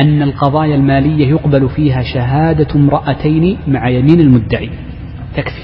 [0.02, 4.70] أن القضايا المالية يقبل فيها شهادة امرأتين مع يمين المدعي.
[5.36, 5.64] تكفي.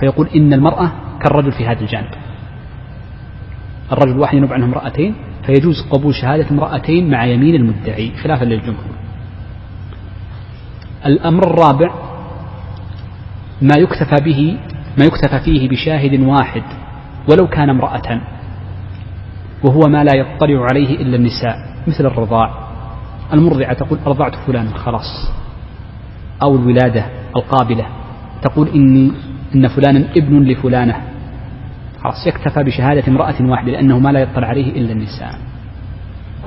[0.00, 2.14] فيقول إن المرأة كالرجل في هذا الجانب.
[3.92, 5.14] الرجل الواحد ينوب عنه امرأتين
[5.46, 8.94] فيجوز قبول شهادة امرأتين مع يمين المدعي خلافا للجمهور.
[11.06, 11.94] الأمر الرابع
[13.62, 14.58] ما يكتفى به
[14.98, 16.62] ما يكتفى فيه بشاهد واحد
[17.30, 18.20] ولو كان امرأة
[19.64, 22.54] وهو ما لا يطلع عليه إلا النساء مثل الرضاع.
[23.32, 25.32] المرضعة تقول أرضعت فلان خلاص.
[26.42, 27.86] أو الولادة القابلة
[28.42, 29.12] تقول إني
[29.54, 31.13] إن فلانا ابن لفلانة.
[32.04, 35.38] خلاص يكتفى بشهادة امرأة واحدة لأنه ما لا يطلع عليه إلا النساء.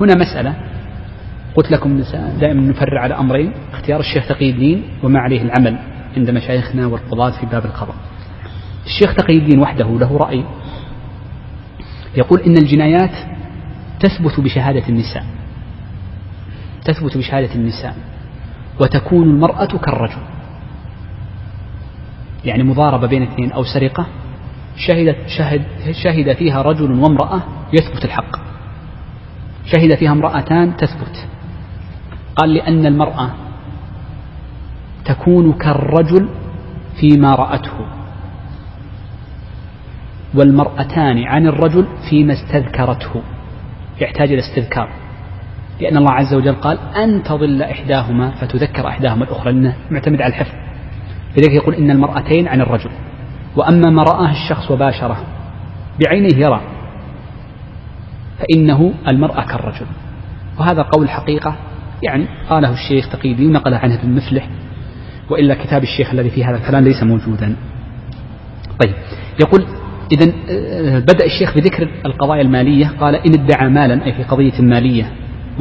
[0.00, 0.54] هنا مسألة
[1.54, 2.02] قلت لكم
[2.40, 5.78] دائما نفرع على أمرين اختيار الشيخ تقي الدين وما عليه العمل
[6.16, 7.94] عند مشايخنا والقضاة في باب القضاء.
[8.86, 10.44] الشيخ تقي الدين وحده له رأي
[12.16, 13.14] يقول إن الجنايات
[14.00, 15.24] تثبت بشهادة النساء
[16.84, 17.96] تثبت بشهادة النساء
[18.80, 20.22] وتكون المرأة كالرجل.
[22.44, 24.06] يعني مضاربة بين اثنين أو سرقة
[24.86, 25.62] شهدت شهد
[26.04, 28.36] شهد فيها رجل وامرأة يثبت الحق.
[29.64, 31.28] شهد فيها امرأتان تثبت.
[32.36, 33.30] قال لأن المرأة
[35.04, 36.28] تكون كالرجل
[37.00, 37.78] فيما رأته.
[40.34, 43.22] والمرأتان عن الرجل فيما استذكرته.
[44.00, 44.88] يحتاج إلى استذكار.
[45.80, 49.52] لأن الله عز وجل قال أن تضل إحداهما فتذكر إحداهما الأخرى.
[49.52, 50.54] لأنه معتمد على الحفظ.
[51.36, 52.90] لذلك يقول إن المرأتين عن الرجل.
[53.56, 55.24] وأما ما رآه الشخص وباشره
[56.04, 56.60] بعينه يرى
[58.38, 59.86] فإنه المرأة كالرجل.
[60.58, 61.56] وهذا قول حقيقة
[62.02, 64.48] يعني قاله الشيخ تقي الدين ونقل عنه ابن مفلح
[65.30, 67.56] وإلا كتاب الشيخ الذي فيه هذا الكلام ليس موجودا.
[68.84, 68.94] طيب
[69.40, 69.64] يقول
[70.12, 75.12] إذا آه، بدأ الشيخ بذكر القضايا المالية قال إن ادعى مالا أي في قضية مالية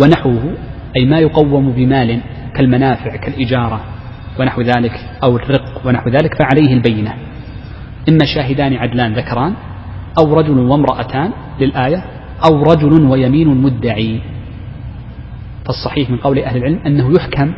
[0.02, 0.54] ونحوه
[0.97, 2.21] أي ما يقوم بمال
[2.56, 3.82] كالمنافع كالإجارة
[4.39, 7.13] ونحو ذلك أو الرق ونحو ذلك فعليه البينة.
[8.10, 9.54] إما شاهدان عدلان ذكران
[10.20, 12.04] أو رجل وامرأتان للآية
[12.46, 14.22] أو رجل ويمين مدعي.
[15.65, 17.54] فالصحيح من قول أهل العلم أنه يحكم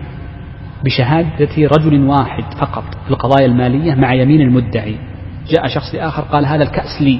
[0.85, 4.95] بشهادة رجل واحد فقط في القضايا المالية مع يمين المدعي.
[5.49, 7.19] جاء شخص لآخر قال هذا الكأس لي.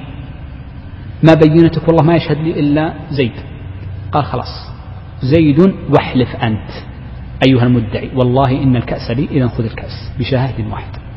[1.24, 3.32] ما بينتك والله ما يشهد لي إلا زيد.
[4.12, 4.70] قال خلاص
[5.22, 6.70] زيد واحلف أنت
[7.48, 11.09] أيها المدعي والله إن الكأس لي إذا خذ الكأس بشاهد واحد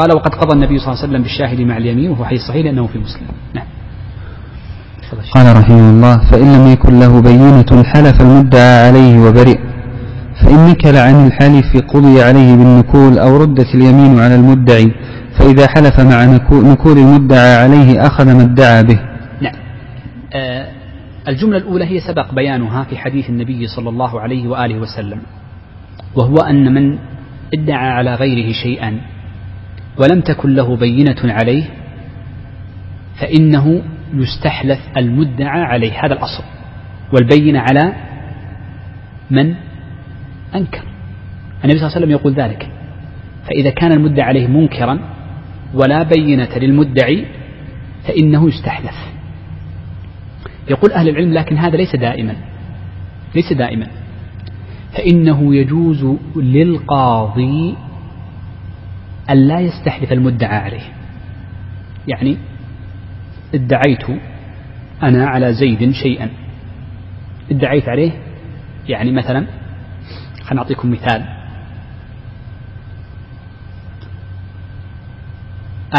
[0.00, 2.86] قال وقد قضى النبي صلى الله عليه وسلم بالشاهد مع اليمين وهو حديث صحيح لأنه
[2.86, 3.26] في مسلم.
[3.54, 3.66] نعم.
[5.34, 9.58] قال رحمه الله فإن لم يكن له بينة حلف المدعى عليه وبرئ
[10.42, 14.94] فإن نكل عن الحلف قضي عليه بالنكول أو ردت اليمين على المدعي
[15.38, 19.00] فإذا حلف مع نكول المدعى عليه أخذ ما ادعى به.
[19.40, 19.54] نعم.
[20.34, 20.66] آه
[21.28, 25.20] الجملة الأولى هي سبق بيانها في حديث النبي صلى الله عليه وآله وسلم
[26.16, 26.98] وهو أن من
[27.54, 29.00] ادعى على غيره شيئا
[29.98, 31.64] ولم تكن له بينة عليه
[33.20, 33.82] فإنه
[34.14, 36.42] يستحلف المدعى عليه هذا الأصل.
[37.12, 37.92] والبينة على
[39.30, 39.54] من؟
[40.54, 40.82] أنكر.
[41.64, 42.70] النبي صلى الله عليه وسلم يقول ذلك.
[43.46, 44.98] فإذا كان المدعى عليه منكرا
[45.74, 47.26] ولا بينة للمدعي
[48.08, 48.96] فإنه يستحلف.
[50.70, 52.36] يقول أهل العلم لكن هذا ليس دائما.
[53.34, 53.86] ليس دائما.
[54.92, 57.76] فإنه يجوز للقاضي
[59.30, 60.92] أن لا يستحلف المدعى عليه.
[62.08, 62.36] يعني
[63.54, 64.04] ادعيت
[65.02, 66.30] أنا على زيد شيئا.
[67.50, 68.12] ادعيت عليه
[68.88, 69.46] يعني مثلا
[70.42, 71.24] خلينا نعطيكم مثال.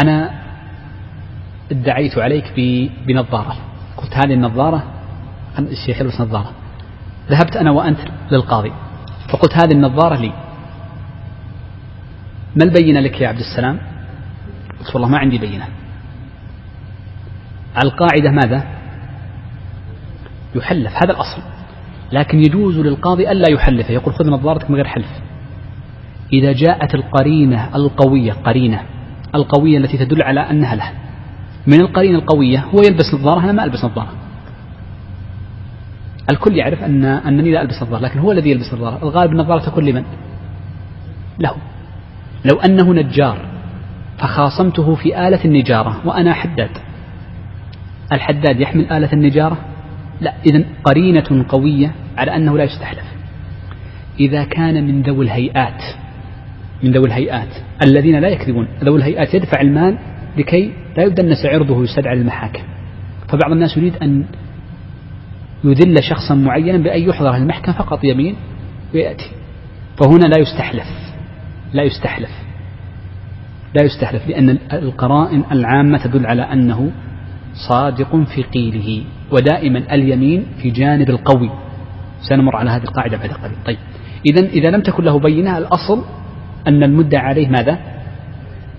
[0.02, 0.30] أنا
[1.70, 2.52] ادعيت عليك
[3.06, 3.56] بنظارة.
[3.96, 4.84] قلت هذه النظارة
[5.58, 6.52] الشيخ يلبس نظارة.
[7.30, 7.98] ذهبت أنا وأنت
[8.30, 8.72] للقاضي.
[9.28, 10.32] فقلت هذه النظارة لي.
[12.56, 13.78] ما البينة لك يا عبد السلام؟
[14.80, 15.68] قلت والله ما عندي بينة.
[17.84, 18.64] القاعدة ماذا؟
[20.54, 21.42] يحلف هذا الأصل.
[22.12, 25.08] لكن يجوز للقاضي ألا يحلفه يقول خذ نظارتك من غير حلف.
[26.32, 28.82] إذا جاءت القرينة القوية قرينة
[29.34, 30.92] القوية التي تدل على أنها له.
[31.66, 34.12] من القرينة القوية هو يلبس نظارة أنا ما ألبس نظارة.
[36.30, 39.02] الكل يعرف أن أنني لا ألبس نظارة لكن هو الذي يلبس نظارة.
[39.02, 40.04] الغالب النظارة تكون لمن
[41.38, 41.54] له.
[42.44, 43.38] لو أنه نجار
[44.18, 46.70] فخاصمته في آلة النجارة وأنا حداد.
[48.12, 49.58] الحداد يحمل آلة النجارة؟
[50.20, 53.04] لا إذا قرينة قوية على أنه لا يستحلف.
[54.20, 55.82] إذا كان من ذوي الهيئات
[56.82, 57.48] من ذوي الهيئات
[57.86, 59.98] الذين لا يكذبون ذوي الهيئات يدفع المال
[60.38, 62.62] لكي لا يدنس عرضه ويستدعى للمحاكم
[63.28, 64.24] فبعض الناس يريد أن
[65.64, 68.36] يذل شخصا معينا بأن يحضر المحكمة فقط يمين
[68.94, 69.30] ويأتي.
[69.96, 71.11] فهنا لا يستحلف.
[71.72, 72.30] لا يستحلف.
[73.74, 76.92] لا يستحلف لأن القرائن العامة تدل على أنه
[77.68, 81.50] صادق في قيله ودائما اليمين في جانب القوي.
[82.28, 83.56] سنمر على هذه القاعدة بعد قليل.
[83.66, 83.78] طيب
[84.26, 86.04] إذا إذا لم تكن له بينة الأصل
[86.68, 87.78] أن المدعى عليه ماذا؟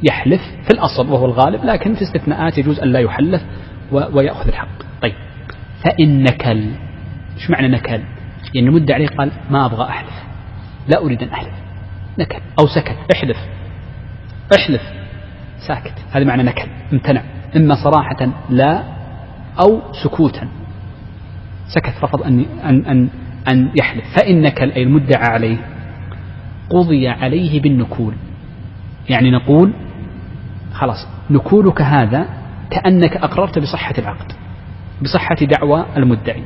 [0.09, 3.41] يحلف في الأصل وهو الغالب لكن في استثناءات يجوز أن لا يحلف
[3.91, 4.67] ويأخذ الحق.
[5.01, 5.13] طيب
[5.83, 6.69] فإن نكل
[7.37, 8.01] إيش معنى نكل
[8.53, 10.23] يعني المدعى عليه قال ما أبغى أحلف
[10.87, 11.62] لا أريد أن أحلف.
[12.19, 12.97] نكل أو سكت.
[13.15, 13.37] احلف.
[14.57, 14.81] احلف.
[15.67, 15.93] ساكت.
[16.11, 17.21] هذا معنى نكل امتنع.
[17.55, 18.83] إما صراحة لا
[19.59, 20.47] أو سكوتا.
[21.67, 23.09] سكت رفض أن أن أن
[23.51, 24.05] أن يحلف.
[24.15, 25.57] فإنك أي المدعى عليه
[26.69, 28.13] قضي عليه بالنكول.
[29.09, 29.73] يعني نقول
[30.73, 32.25] خلاص نكولك هذا
[32.69, 34.31] كأنك أقررت بصحة العقد
[35.01, 36.43] بصحة دعوى المدعي.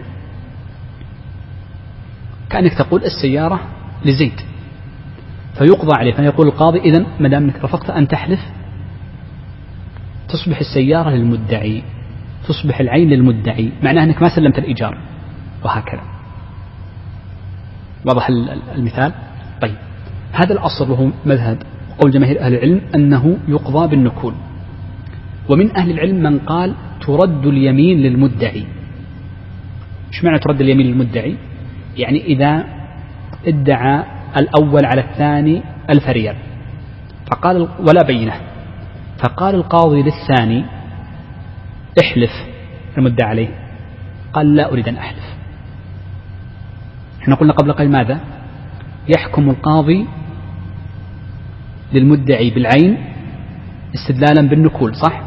[2.50, 3.60] كأنك تقول السيارة
[4.06, 4.42] لزيد.
[5.58, 8.40] فيقضى عليه فيقول القاضي إذا ما دام أنك رفضت أن تحلف
[10.30, 11.84] تصبح السيارة للمدعي
[12.48, 14.98] تصبح العين للمدعي معناه أنك ما سلمت الإيجار
[15.64, 16.02] وهكذا.
[18.06, 18.30] واضح
[18.76, 19.14] المثال؟
[19.62, 19.76] طيب.
[20.32, 21.58] هذا الأصل وهو مذهب
[22.00, 24.34] قول جماهير أهل العلم أنه يقضى بالنكول
[25.50, 28.66] ومن أهل العلم من قال ترد اليمين للمدعي.
[30.08, 31.36] إيش معنى ترد اليمين للمدعي؟
[31.98, 32.66] يعني إذا
[33.48, 34.04] ادعى
[34.38, 36.36] الأول على الثاني ألف ريال
[37.32, 38.34] فقال ولا بينة.
[39.20, 40.66] فقال القاضي للثاني
[42.04, 42.32] احلف
[42.98, 43.50] المدعى عليه.
[44.34, 45.24] قال لا أريد أن أحلف.
[47.22, 48.20] إحنا قلنا قبل قليل ماذا؟
[49.18, 50.06] يحكم القاضي
[51.94, 52.98] للمدعي بالعين
[53.96, 55.22] استدلالا بالنكول صح؟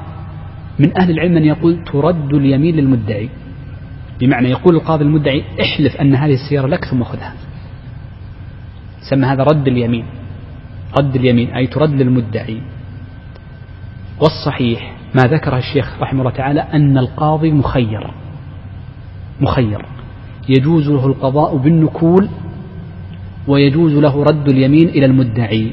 [0.79, 3.29] من أهل العلم من يقول ترد اليمين للمدعي.
[4.21, 7.35] بمعنى يقول القاضي المدعي احلف أن هذه السيارة لك ثم خذها.
[9.01, 10.05] سمى هذا رد اليمين.
[10.99, 12.61] رد اليمين أي ترد للمدعي.
[14.21, 18.11] والصحيح ما ذكره الشيخ رحمه الله تعالى أن القاضي مخير.
[19.41, 19.87] مخير.
[20.49, 22.29] يجوز له القضاء بالنكول
[23.49, 25.73] ويجوز له رد اليمين إلى المدعي.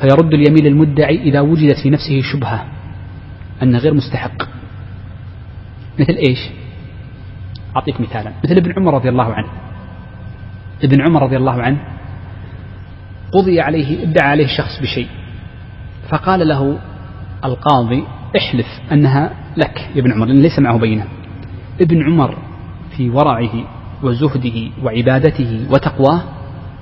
[0.00, 2.64] فيرد اليمين للمدعي إذا وجدت في نفسه شبهة
[3.62, 4.42] أن غير مستحق.
[6.00, 6.38] مثل إيش؟
[7.76, 8.32] أعطيك مثالا.
[8.44, 9.48] مثل ابن عمر رضي الله عنه.
[10.82, 11.78] ابن عمر رضي الله عنه
[13.32, 15.08] قضي عليه ادعى عليه شخص بشيء.
[16.08, 16.78] فقال له
[17.44, 18.04] القاضي
[18.36, 21.04] احلف أنها لك يا ابن عمر لأن ليس معه بينة.
[21.80, 22.38] ابن عمر
[22.96, 23.50] في ورعه
[24.02, 26.22] وزهده وعبادته وتقواه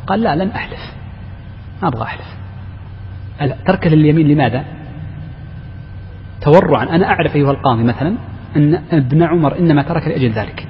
[0.06, 0.80] قال لا لن أحلف.
[1.82, 2.26] ما أبغى أحلف.
[3.66, 4.64] ترك لليمين لماذا؟
[6.40, 6.84] تورعا.
[6.84, 8.16] أنا أعرف أيها القاضي مثلا
[8.56, 10.68] أن ابن عمر إنما ترك لأجل ذلك.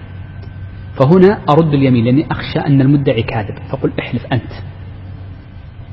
[0.98, 3.58] فهنا أرد اليمين لأني أخشى أن المدعي كاذب.
[3.70, 4.52] فقل احلف أنت.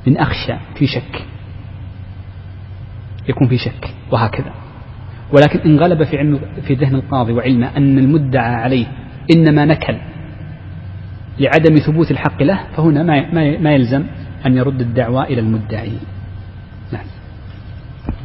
[0.07, 1.25] من أخشى في شك.
[3.29, 4.53] يكون في شك وهكذا.
[5.33, 8.85] ولكن إن غلب في علم في ذهن القاضي وعلمه أن المدعى عليه
[9.35, 9.97] إنما نكل
[11.39, 14.03] لعدم ثبوت الحق له فهنا ما ما يلزم
[14.45, 15.97] أن يرد الدعوى إلى المدعي.
[16.91, 17.05] نعم.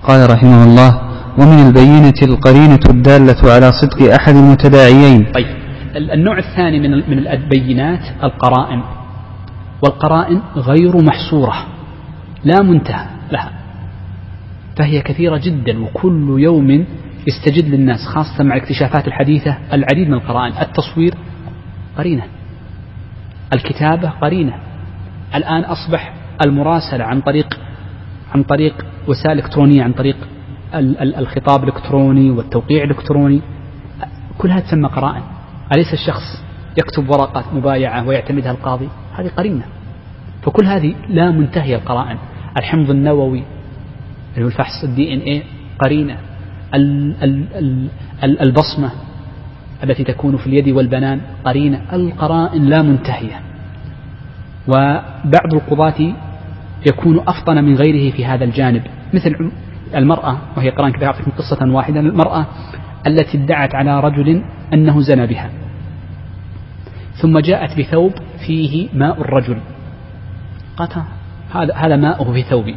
[0.02, 1.00] قال رحمه الله
[1.38, 5.32] ومن البينة القرينة الدالة على صدق أحد المتداعيين.
[5.32, 5.46] طيب.
[5.96, 8.82] النوع الثاني من من البينات القرائن.
[9.82, 11.54] والقرائن غير محصورة
[12.44, 13.52] لا منتهى لها.
[14.78, 16.86] فهي كثيرة جدا وكل يوم
[17.26, 21.14] يستجد للناس خاصة مع الاكتشافات الحديثة العديد من القرائن التصوير
[21.98, 22.22] قرينة
[23.52, 24.54] الكتابة قرينة.
[25.34, 26.14] الآن أصبح
[26.46, 27.60] المراسلة عن طريق
[28.34, 30.16] عن طريق وسائل إلكترونية عن طريق
[31.18, 33.40] الخطاب الإلكتروني والتوقيع الإلكتروني.
[34.38, 35.22] كلها تسمى قرائن.
[35.76, 36.44] أليس الشخص
[36.78, 38.88] يكتب ورقة مبايعة ويعتمدها القاضي.
[39.14, 39.64] هذه قرينة.
[40.42, 42.18] فكل هذه لا منتهي القرائن.
[42.58, 43.42] الحمض النووي
[44.34, 45.42] اللي هو الفحص الدي إن إيه
[45.84, 46.16] قرينة.
[48.22, 48.90] البصمة
[49.84, 51.82] التي تكون في اليد والبنان قرينة.
[51.92, 53.40] القرائن لا منتهية.
[54.68, 56.14] وبعض القضاة
[56.86, 58.82] يكون أفطن من غيره في هذا الجانب.
[59.14, 59.50] مثل
[59.94, 62.00] المرأة وهي قرآن كذا أعطيكم قصة واحدة.
[62.00, 62.46] المرأة
[63.06, 65.50] التي ادعت على رجل أنه زنى بها.
[67.20, 68.12] ثم جاءت بثوب
[68.46, 69.60] فيه ماء الرجل.
[70.76, 70.98] قالت
[71.54, 72.76] هذا هذا ماؤه في ثوبي.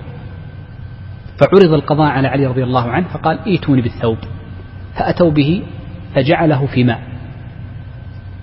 [1.40, 4.18] فعرض القضاء على علي رضي الله عنه فقال ائتوني بالثوب.
[4.96, 5.64] فأتوا به
[6.16, 7.02] فجعله في ماء.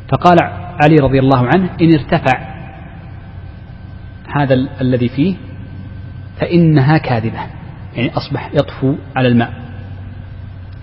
[0.09, 0.37] فقال
[0.85, 2.59] علي رضي الله عنه إن ارتفع
[4.37, 5.37] هذا الذي فيه
[6.41, 7.41] فإنها كاذبة.
[7.97, 9.53] يعني أصبح يطفو على الماء.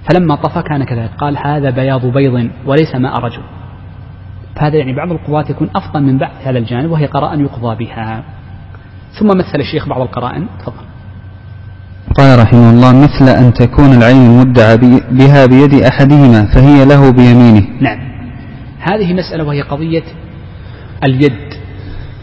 [0.09, 1.11] فلما طفى كان كذلك.
[1.17, 3.43] قال هذا بياض بيض وليس ماء رجل.
[4.55, 8.23] فهذا يعني بعض القضاة يكون أفضل من بعض هذا الجانب وهي قراءة يقضى بها.
[9.19, 10.47] ثم مثل الشيخ بعض القرائن.
[10.59, 10.85] تفضل.
[12.17, 14.77] قال رحمه الله مثل أن تكون العين المدعى
[15.11, 17.67] بها بيد أحدهما فهي له بيمينه.
[17.81, 17.99] نعم.
[18.79, 20.03] هذه مسألة وهي قضية
[21.07, 21.53] اليد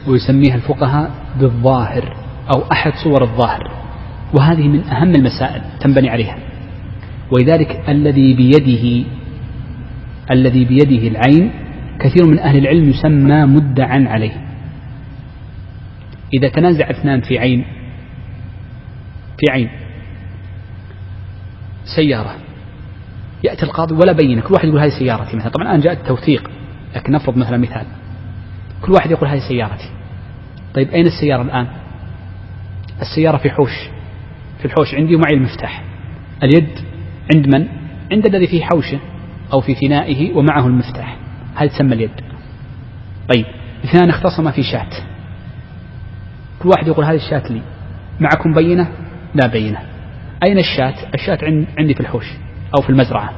[0.09, 1.11] ويسميها الفقهاء
[1.41, 2.16] بالظاهر
[2.55, 3.70] أو أحد صور الظاهر.
[4.35, 6.37] وهذه من أهم المسائل تنبني عليها.
[7.30, 9.09] ولذلك الذي بيده
[10.30, 11.61] الذي بيده العين
[12.03, 14.32] كثير من أهل العلم يسمى مدعا عليه.
[16.34, 17.64] إذا تنازع اثنان في عين
[19.38, 19.68] في عين
[21.96, 22.36] سيارة
[23.44, 25.48] يأتي القاضي ولا بينة كل واحد يقول هذه سيارتي مثلا.
[25.48, 26.50] طبعا الآن جاء التوثيق
[26.96, 27.86] لكن نفرض مثلا مثال.
[28.82, 29.88] كل واحد يقول هذه سيارتي.
[30.74, 31.66] طيب أين السيارة الآن؟
[33.00, 33.88] السيارة في حوش
[34.59, 35.84] في الحوش عندي ومعي المفتاح.
[36.42, 36.68] اليد
[37.34, 37.68] عند من؟
[38.12, 38.98] عند الذي في حوشه
[39.53, 41.22] أو في فنائه ومعه المفتاح.
[41.62, 42.10] هذه تسمى اليد؟
[43.34, 43.46] طيب
[43.84, 44.90] اثنان اختصما في شاة.
[46.62, 47.62] كل واحد يقول هذه الشاة لي.
[48.20, 48.88] معكم بينة؟
[49.34, 49.78] لا بينة.
[50.46, 51.38] أين الشاة؟ الشاة
[51.78, 52.26] عندي في الحوش
[52.76, 53.32] أو في المزرعة.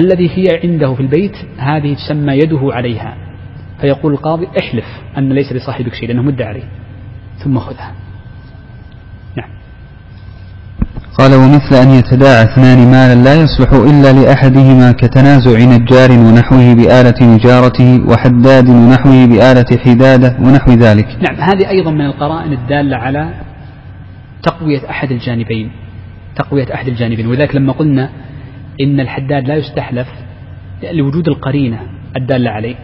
[0.00, 3.16] الذي هي عنده في البيت هذه تسمى يده عليها.
[3.80, 4.86] فيقول القاضي احلف
[5.18, 6.68] أن ليس لصاحبك شيء لأنه مدعي عليه.
[7.44, 7.92] ثم خذها
[9.36, 9.50] نعم
[11.18, 18.10] قال ومثل أن يتداعى اثنان مالا لا يصلح إلا لأحدهما كتنازع نجار ونحوه بآلة نجارته
[18.10, 21.06] وحداد ونحوه بآلة حدادة ونحو ذلك.
[21.06, 23.30] نعم هذه أيضا من القرائن الدالة على
[24.42, 25.70] تقوية أحد الجانبين
[26.36, 27.26] تقوية أحد الجانبين.
[27.26, 28.10] ولذلك لما قلنا
[28.80, 30.08] إن الحداد لا يستحلف
[30.92, 31.78] لوجود القرينة
[32.16, 32.76] الدالة عليه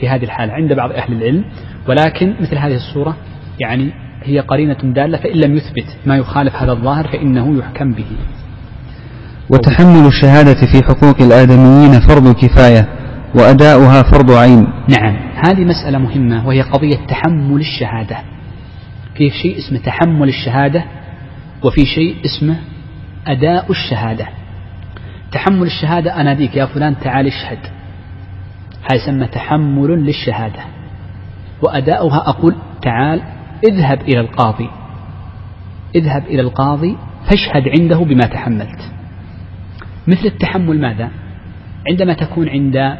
[0.00, 1.44] في هذه الحالة عند بعض أهل العلم
[1.88, 3.16] ولكن مثل هذه الصورة
[3.60, 3.90] يعني
[4.22, 8.06] هي قرينة دالة فإن لم يثبت ما يخالف هذا الظاهر فإنه يحكم به.
[9.50, 12.88] وتحمل الشهادة في حقوق الآدميين فرض كفاية
[13.34, 14.66] وأداؤها فرض عين.
[14.98, 15.16] نعم
[15.46, 18.16] هذه مسألة مهمة وهي قضية تحمل الشهادة.
[19.16, 20.84] في شيء اسمه تحمل الشهادة
[21.64, 22.56] وفي شيء اسمه
[23.26, 24.26] أداء الشهادة.
[25.32, 27.58] تحمل الشهادة أناديك يا فلان تعال اشهد.
[28.90, 30.62] هذا يسمى تحمل للشهادة.
[31.62, 33.22] وأداؤها أقول تعال
[33.64, 34.70] اذهب إلى القاضي.
[35.94, 36.96] اذهب إلى القاضي
[37.30, 38.92] فاشهد عنده بما تحملت.
[40.06, 41.10] مثل التحمل ماذا؟
[41.90, 42.96] عندما تكون عند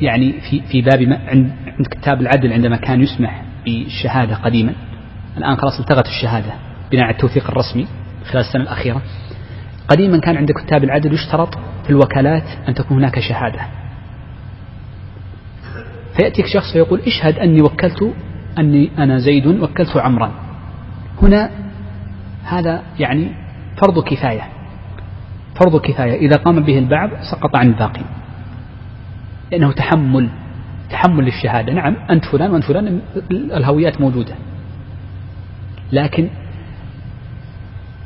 [0.00, 4.72] يعني في في باب عند كتاب العدل عندما كان يسمح بالشهادة قديما.
[5.36, 6.52] الآن خلاص التغت الشهادة
[6.92, 7.86] بناء على التوثيق الرسمي
[8.24, 9.02] خلال السنة الأخيرة.
[9.88, 13.85] قديما كان عند كتاب العدل يشترط في الوكالات أن تكون هناك شهادة.
[16.16, 18.14] فيأتيك شخص فيقول اشهد أني وكلت
[18.58, 20.30] أني أنا زيد وكلت عمرا
[21.22, 21.50] هنا
[22.44, 23.30] هذا يعني
[23.82, 24.48] فرض كفاية.
[25.54, 26.16] فرض كفاية.
[26.18, 28.02] إذا قام به البعض سقط عن الباقي.
[29.52, 30.28] لأنه تحمل.
[30.90, 31.72] تحمل للشهادة.
[31.72, 33.00] نعم أنت فلان وأنت فلان
[33.30, 34.34] الهويات موجودة.
[35.92, 36.28] لكن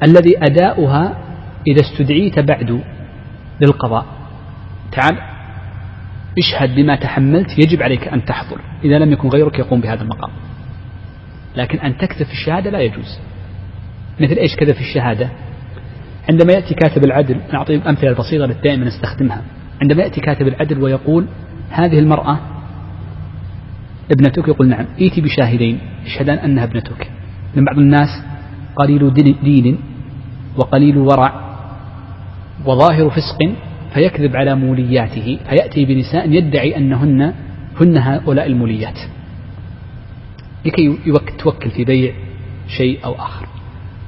[0.02, 1.18] الذي أداؤها
[1.66, 2.80] إذا استدعيت بعد
[3.60, 4.06] للقضاء.
[4.92, 5.29] تعال
[6.38, 8.60] اشهد بما تحملت يجب عليك أن تحضر.
[8.84, 10.30] إذا لم يكن غيرك يقوم بهذا المقام.
[11.56, 13.18] لكن أن تكذب في الشهادة لا يجوز.
[14.20, 15.30] مثل إيش كذب في الشهادة؟
[16.28, 19.42] عندما يأتي كاتب العدل نعطي الأمثلة البسيطة التي دائما نستخدمها.
[19.82, 21.26] عندما يأتي كاتب العدل ويقول
[21.70, 22.38] هذه المرأة
[24.10, 24.86] ابنتك؟ يقول نعم.
[25.00, 25.78] ائتي بشاهدين.
[26.06, 27.10] يشهدان أنها ابنتك.
[27.56, 28.08] من بعض الناس
[28.76, 29.78] قليل دين
[30.56, 31.50] وقليل ورع
[32.66, 33.54] وظاهر فسق
[33.94, 37.34] فيكذب على مولياته فيأتي بنساء يدعي أنهن
[37.80, 38.98] هن هؤلاء الموليات.
[40.64, 40.98] لكي
[41.38, 42.12] توكل في بيع
[42.68, 43.46] شيء أو آخر.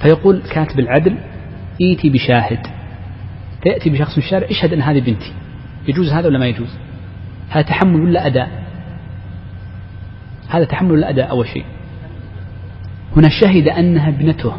[0.00, 1.16] فيقول كاتب العدل
[1.82, 2.66] ائتي بشاهد.
[3.62, 5.32] فيأتي بشخص من الشارع اشهد أن هذه بنتي.
[5.88, 6.78] يجوز هذا ولا ما يجوز؟
[7.50, 8.62] هذا تحمل ولا أداء؟
[10.48, 11.64] هذا تحمل ولا أداء أول شيء؟
[13.16, 14.52] هنا شهد أنها ابنته.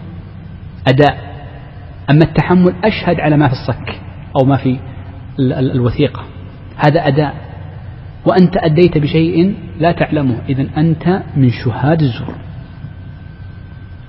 [0.88, 1.34] أداء.
[2.10, 4.00] أما التحمل أشهد على ما في الصك
[4.40, 4.80] أو ما في
[5.40, 6.24] الوثيقة.
[6.78, 7.36] هذا أداء.
[8.26, 10.42] وأنت أديت بشيء لا تعلمه.
[10.50, 12.36] إذا أنت من شهاد الزور.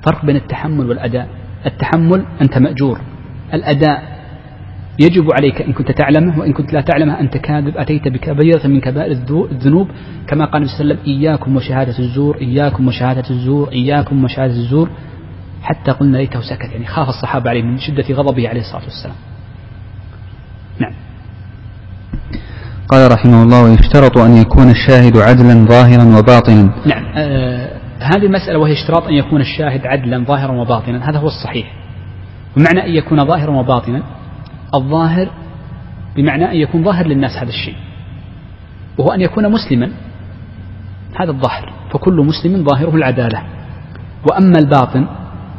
[0.06, 1.28] فرق بين التحمل والأداء.
[1.66, 3.00] التحمل أنت مأجور.
[3.54, 4.14] الأداء
[5.00, 7.76] يجب عليك إن كنت تعلمه وإن كنت لا تعلمه أنت كاذب.
[7.76, 9.12] أتيت بكبيرة من كبائر
[9.52, 9.90] الذنوب.
[10.26, 14.54] كما قال النبي صلى الله عليه وسلم إياكم وشهادة الزور إياكم وشهادة الزور إياكم وشهادة
[14.54, 14.90] الزور.
[15.62, 16.72] حتى قلنا ليته سكت.
[16.72, 19.16] يعني خاف الصحابة عليه من شدة غضبه عليه الصلاة والسلام.
[20.78, 20.92] نعم.
[22.88, 26.70] قال رحمه الله ويشترط أن يكون الشاهد عدلا ظاهرا وباطنا.
[26.86, 27.04] نعم.
[27.16, 31.10] آه هذه المسألة وهي اشتراط أن يكون الشاهد عدلا ظاهرا وباطنا.
[31.10, 31.72] هذا هو الصحيح.
[32.56, 34.02] ومعنى أن يكون ظاهرا وباطنا
[34.74, 35.30] الظاهر
[36.16, 37.76] بمعنى أن يكون ظاهر للناس هذا الشيء.
[38.98, 39.90] وهو أن يكون مسلما
[41.20, 41.72] هذا الظاهر.
[41.90, 43.42] فكل مسلم ظاهره العدالة.
[44.30, 45.06] وأما الباطن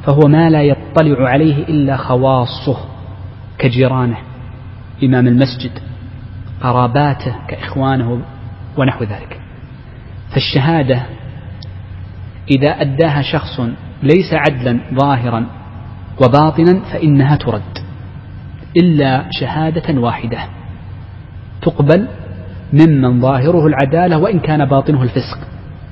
[0.03, 2.77] فهو ما لا يطلع عليه إلا خواصه
[3.57, 4.17] كجيرانه
[5.03, 5.71] إمام المسجد.
[6.65, 8.21] قراباته كإخوانه
[8.77, 9.41] ونحو ذلك.
[10.33, 11.01] فالشهادة
[12.51, 13.59] إذا أداها شخص
[14.03, 15.45] ليس عدلا ظاهرا
[16.21, 17.77] وباطنا فإنها ترد
[18.77, 20.39] إلا شهادة واحدة
[21.61, 22.07] تقبل
[22.73, 25.47] ممن ظاهره العدالة وإن كان باطنه الفسق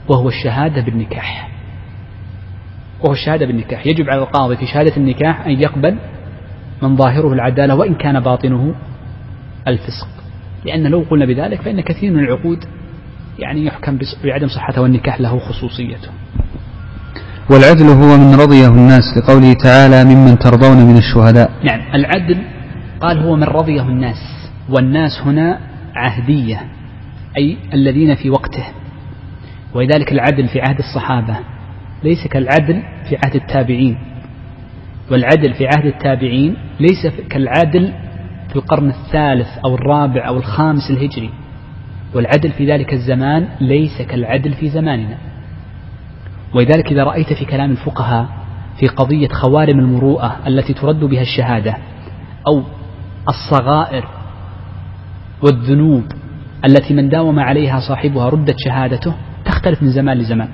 [0.10, 1.50] وهو الشهادة بالنكاح.
[3.04, 3.88] وهو الشهادة بالنكاح.
[3.88, 5.98] يجب على القاضي في شهادة النكاح أن يقبل
[6.82, 8.76] من ظاهره العدالة وإن كان باطنه
[9.68, 10.23] الفسق.
[10.66, 12.66] لأن لو قلنا بذلك فإن كثير من العقود
[13.40, 16.10] يعني يحكم بعدم صحته والنكاح له خصوصيته.
[17.50, 21.52] والعدل هو من رضيه الناس لقوله تعالى ممن ترضون من الشهداء.
[21.64, 22.38] نعم العدل
[23.02, 25.60] قال هو من رضيه الناس والناس هنا
[25.96, 26.62] عهدية
[27.38, 28.66] أي الذين في وقته.
[29.74, 31.36] ولذلك العدل في عهد الصحابة
[32.04, 33.98] ليس كالعدل في عهد التابعين.
[35.12, 37.94] والعدل في عهد التابعين ليس كالعدل
[38.54, 41.30] في القرن الثالث أو الرابع أو الخامس الهجري
[42.14, 45.18] والعدل في ذلك الزمان ليس كالعدل في زماننا.
[46.54, 48.28] ولذلك إذا رأيت في كلام الفقهاء
[48.80, 51.78] في قضية خوارم المروءة التي ترد بها الشهادة
[52.48, 52.64] أو
[53.30, 54.08] الصغائر
[55.42, 56.04] والذنوب
[56.66, 59.14] التي من داوم عليها صاحبها ردت شهادته
[59.46, 60.50] تختلف من زمان لزمان.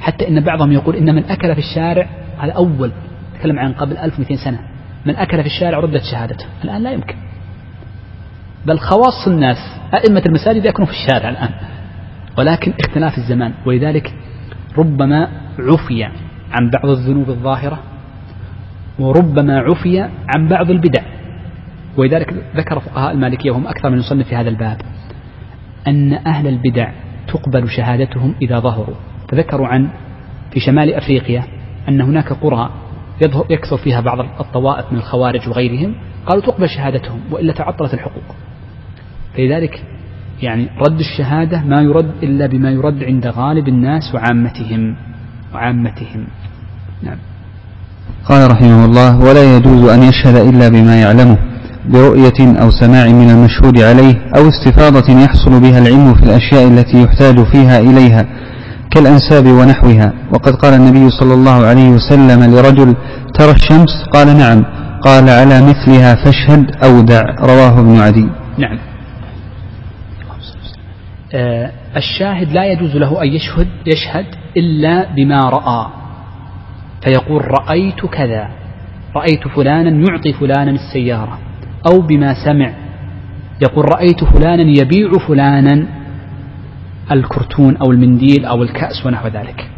[0.00, 2.92] حتى إن بعضهم يقول إن من أكل في الشارع هذا أول
[3.38, 4.73] تكلم عن قبل 1200 سنة.
[5.06, 6.46] من أكل في الشارع ردت شهادته.
[6.64, 7.14] الآن لا يمكن.
[8.66, 9.56] بل خواص الناس
[9.94, 11.50] أئمة المساجد يكونوا في الشارع الآن.
[12.38, 13.52] ولكن اختلاف الزمان.
[13.66, 14.14] ولذلك
[14.78, 15.28] ربما
[15.58, 16.04] عفي
[16.52, 17.78] عن بعض الذنوب الظاهرة
[18.98, 20.00] وربما عفي
[20.36, 21.02] عن بعض البدع.
[21.96, 24.80] ولذلك ذكر فقهاء المالكية وهم أكثر من يصنف في هذا الباب
[25.86, 26.92] أن أهل البدع
[27.28, 28.96] تقبل شهادتهم إذا ظهروا.
[29.28, 29.88] تذكروا عن
[30.50, 31.44] في شمال أفريقيا
[31.88, 32.70] أن هناك قرى
[33.50, 35.94] يكثر فيها بعض الطوائف من الخوارج وغيرهم.
[36.26, 38.36] قالوا تقبل شهادتهم وإلا تعطلت الحقوق.
[39.36, 39.82] فلذلك
[40.42, 44.96] يعني رد الشهادة ما يرد إلا بما يرد عند غالب الناس وعامتهم.
[45.54, 46.26] وعامتهم.
[47.02, 47.18] نعم.
[48.28, 51.38] قال رحمه الله ولا يجوز أن يشهد إلا بما يعلمه
[51.88, 57.44] برؤية أو سماع من المشهود عليه أو استفاضة يحصل بها العلم في الأشياء التي يحتاج
[57.44, 58.26] فيها إليها
[58.94, 60.12] كالأنساب ونحوها.
[60.32, 62.94] وقد قال النبي صلى الله عليه وسلم لرجل
[63.34, 64.64] ترى الشمس؟ قال نعم.
[65.00, 67.22] قال على مثلها فاشهد أو دع.
[67.40, 68.28] رواه ابن عدي.
[68.58, 68.78] نعم.
[71.34, 74.26] آه الشاهد لا يجوز له أن يشهد يشهد
[74.56, 75.86] إلا بما رأى.
[77.04, 78.48] فيقول رأيت كذا
[79.16, 81.38] رأيت فلانا يعطي فلانا السيارة
[81.86, 82.72] أو بما سمع.
[83.62, 86.03] يقول رأيت فلانا يبيع فلانا.
[87.12, 89.70] الكرتون أو المنديل أو الكأس ونحو ذلك.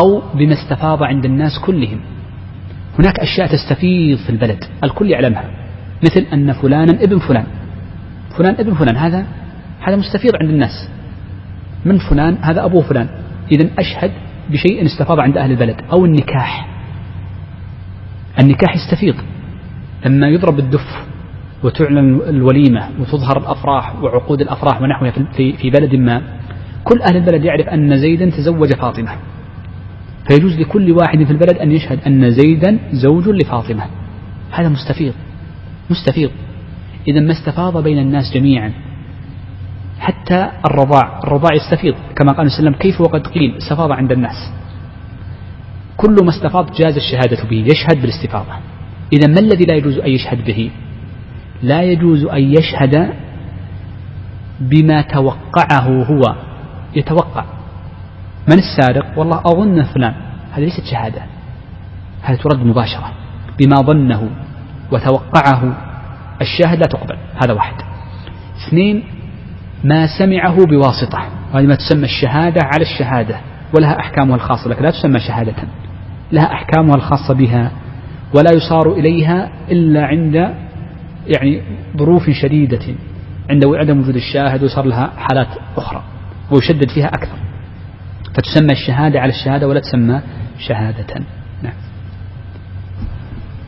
[0.00, 2.00] أو بما استفاض عند الناس كلهم.
[2.98, 4.64] هناك أشياء تستفيض في البلد.
[4.84, 5.50] الكل يعلمها.
[6.04, 7.46] مثل أن فلانا ابن فلان.
[8.38, 8.96] فلان ابن فلان.
[8.96, 9.26] هذا
[9.80, 10.90] هذا مستفيض عند الناس.
[11.84, 13.08] من فلان؟ هذا أبو فلان.
[13.52, 14.12] إذا أشهد
[14.50, 15.76] بشيء استفاض عند أهل البلد.
[15.92, 16.68] أو النكاح.
[18.40, 19.14] النكاح يستفيض.
[20.06, 21.06] لما يضرب الدف
[21.66, 26.22] وتعلن الوليمة وتظهر الأفراح وعقود الأفراح ونحوها في, بلد ما
[26.84, 29.16] كل أهل البلد يعرف أن زيدا تزوج فاطمة.
[30.28, 33.84] فيجوز لكل واحد في البلد أن يشهد أن زيدا زوج لفاطمة.
[34.50, 35.14] هذا مستفيض
[35.90, 36.30] مستفيض.
[37.08, 38.72] إذا ما استفاض بين الناس جميعا.
[39.98, 41.94] حتى الرضاع الرضاع يستفيض.
[42.16, 44.52] كما قال وسلم كيف وقد قيل استفاض عند الناس.
[45.96, 48.52] كل ما استفاض جاز الشهادة به يشهد بالاستفاضة.
[49.12, 50.70] إذا ما الذي لا يجوز أن يشهد به؟
[51.62, 53.12] لا يجوز أن يشهد
[54.60, 56.22] بما توقعه هو.
[56.96, 57.44] يتوقع.
[58.48, 60.14] من السارق؟ والله أظن فلان.
[60.52, 61.22] هذه ليست شهادة.
[62.22, 63.12] هذه ترد مباشرة.
[63.60, 64.30] بما ظنه
[64.92, 65.76] وتوقعه.
[66.40, 67.16] الشاهد لا تقبل.
[67.44, 67.74] هذا واحد.
[68.68, 69.04] اثنين
[69.84, 71.18] ما سمعه بواسطة.
[71.54, 73.36] وهذه ما تسمى الشهادة على الشهادة
[73.76, 75.54] ولها أحكامها الخاصة لكن لا تسمى شهادة.
[76.32, 77.70] لها أحكامها الخاصة بها
[78.34, 80.65] ولا يصار إليها إلا عند
[81.26, 81.62] يعني
[81.96, 82.94] ظروف شديدة
[83.50, 86.02] عند عدم وجود الشاهد وصار لها حالات أخرى
[86.50, 87.38] ويشدد فيها أكثر.
[88.34, 90.20] فتسمى الشهادة على الشهادة ولا تسمى
[90.58, 91.14] شهادة.
[91.62, 91.72] نعم.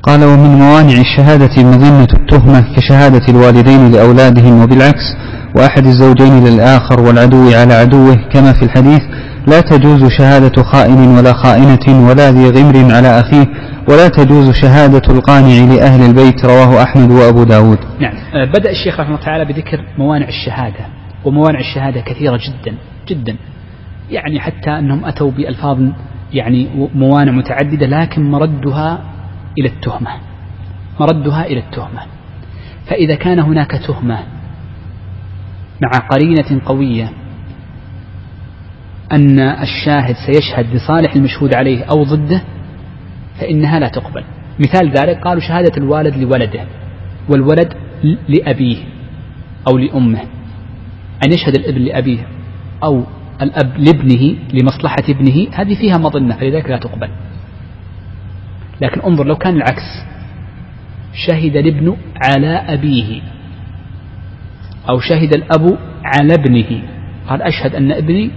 [0.03, 5.17] قال ومن موانع الشهادة مظنة التهمة كشهادة الوالدين لأولادهم وبالعكس
[5.57, 9.03] وأحد الزوجين للآخر والعدو على عدوه كما في الحديث
[9.47, 13.47] لا تجوز شهادة خائن ولا خائنة ولا ذي غمر على أخيه
[13.89, 17.79] ولا تجوز شهادة القانع لأهل البيت رواه أحمد وأبو داود.
[18.01, 18.15] نعم.
[18.35, 20.87] آه، بدأ الشيخ رحمه الله تعالى بذكر موانع الشهادة
[21.25, 22.75] وموانع الشهادة كثيرة جدا
[23.09, 23.37] جدا.
[24.11, 25.79] يعني حتى أنهم أتوا بألفاظ
[26.33, 29.01] يعني موانع متعددة لكن مردها
[29.59, 30.11] إلى التهمة.
[31.01, 32.03] مردها إلى التهمة.
[32.87, 34.19] فإذا كان هناك تهمة
[35.83, 37.13] مع قرينة قوية
[39.13, 42.43] أن الشاهد سيشهد لصالح المشهود عليه أو ضده
[43.41, 44.25] فإنها لا تقبل.
[44.59, 46.67] مثال ذلك قالوا شهادة الوالد لولده
[47.29, 47.75] والولد
[48.29, 48.77] لأبيه
[49.69, 50.21] أو لأمه
[51.27, 52.27] أن يشهد الإبن لأبيه
[52.83, 53.05] أو
[53.43, 57.09] الأب لابنه لمصلحة ابنه هذه فيها مظنة فلذلك لا تقبل.
[58.81, 60.05] لكن انظر لو كان العكس.
[61.27, 63.23] شهد الابن على أبيه
[64.91, 66.83] أو شهد الأب على ابنه.
[67.29, 68.31] قال أشهد أن ابني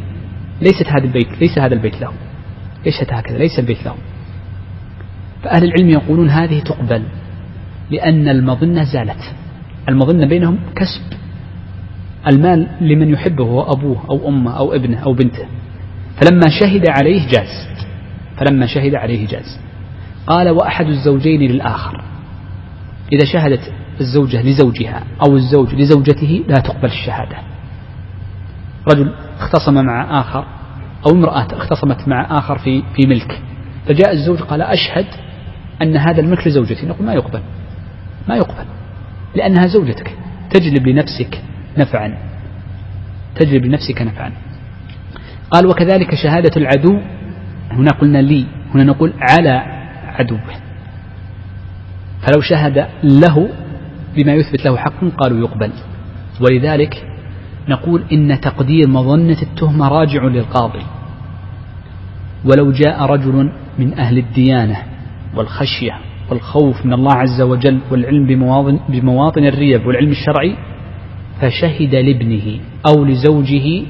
[0.62, 2.12] ليست هذا البيت ليس هذا البيت له.
[2.86, 3.96] يشهد هكذا ليس البيت له.
[5.44, 7.04] فأهل العلم يقولون هذه تقبل
[7.92, 9.36] لأن المظنة زالت.
[9.90, 11.18] المظنة بينهم كسب.
[12.28, 15.46] المال لمن يحبه هو أبوه أو أمه أو ابنه أو بنته.
[16.22, 17.68] فلما شهد عليه جاز.
[18.38, 19.60] فلما شهد عليه جاز.
[20.28, 22.04] قال وأحد الزوجين للآخر.
[23.14, 27.38] إذا شهدت الزوجة لزوجها أو الزوج لزوجته لا تقبل الشهادة.
[28.94, 30.46] رجل اختصم مع آخر
[31.08, 33.42] أو امرأة اختصمت مع آخر في في ملك.
[33.88, 35.06] فجاء الزوج قال أشهد
[35.82, 36.86] أن هذا الملك لزوجتي.
[36.86, 37.42] نقول ما يقبل.
[38.30, 38.66] ما يقبل.
[39.36, 40.16] لأنها زوجتك.
[40.50, 41.42] تجلب لنفسك
[41.78, 42.18] نفعا.
[43.36, 44.32] تجلب لنفسك نفعا.
[45.52, 47.00] قال وكذلك شهادة العدو.
[47.72, 48.46] هنا قلنا لي.
[48.76, 49.64] هنا نقول على
[50.06, 50.40] عدوه.
[52.22, 53.50] فلو شهد له
[54.16, 55.72] بما يثبت له حق قالوا يقبل.
[56.42, 57.08] ولذلك
[57.70, 60.86] نقول إن تقدير مظنة التهمة راجع للقاضي.
[62.46, 64.91] ولو جاء رجل من أهل الديانة
[65.36, 65.98] والخشية
[66.30, 70.56] والخوف من الله عز وجل والعلم بمواطن, بمواطن الريب والعلم الشرعي
[71.42, 73.84] فشهد لابنه أو لزوجه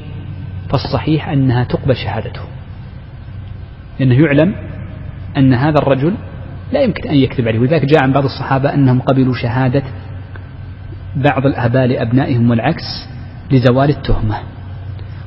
[0.70, 2.42] فالصحيح أنها تقبل شهادته.
[4.00, 4.56] لأنه يعلم
[5.38, 6.14] أن هذا الرجل
[6.72, 7.60] لا يمكن أن يكذب عليه.
[7.60, 9.84] ولذلك جاء عن بعض الصحابة أنهم قبلوا شهادة
[11.16, 13.10] بعض الآباء لأبنائهم والعكس
[13.52, 14.38] لزوال التهمة.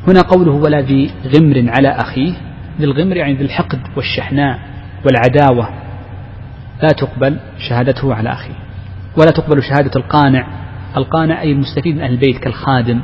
[0.09, 2.33] هنا قوله ولا ذي غمر على أخيه
[2.81, 4.59] للغمر يعني ذي الحقد والشحناء
[5.05, 5.84] والعداوة.
[6.83, 8.55] لا تقبل شهادته على أخيه
[9.17, 10.47] ولا تقبل شهادة القانع.
[10.97, 13.01] القانع أي المستفيد من أهل البيت كالخادم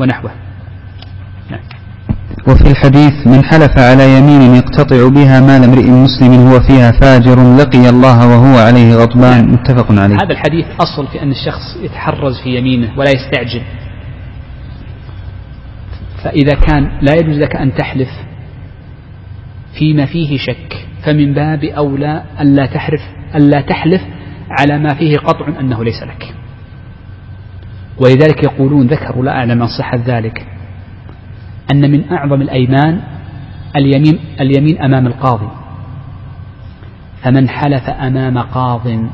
[0.00, 0.30] ونحوه.
[1.50, 1.60] نعم.
[2.48, 7.88] وفي الحديث من حلف على يمين يقتطع بها مال امرئ مسلم هو فيها فاجر لقي
[7.88, 9.46] الله وهو عليه غضبان.
[9.46, 9.52] نعم.
[9.52, 10.14] متفق عليه.
[10.14, 13.62] هذا الحديث أصل في أن الشخص يتحرز في يمينه ولا يستعجل.
[16.24, 18.10] فإذا كان لا يجوز لك أن تحلف
[19.78, 20.86] فيما فيه شك.
[21.04, 23.00] فمن باب أولى ألا تحرف
[23.34, 24.02] ألا تحلف
[24.50, 26.34] على ما فيه قطع أنه ليس لك.
[28.00, 30.46] ولذلك يقولون ذكروا لا أعلم عن صحة ذلك
[31.72, 33.00] أن من أعظم الأيمان
[33.76, 35.48] اليمين, اليمين أمام القاضي.
[37.22, 39.08] فمن حلف أمام قاض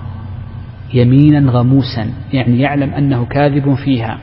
[0.94, 4.18] يمينا غموسا يعني يعلم أنه كاذب فيها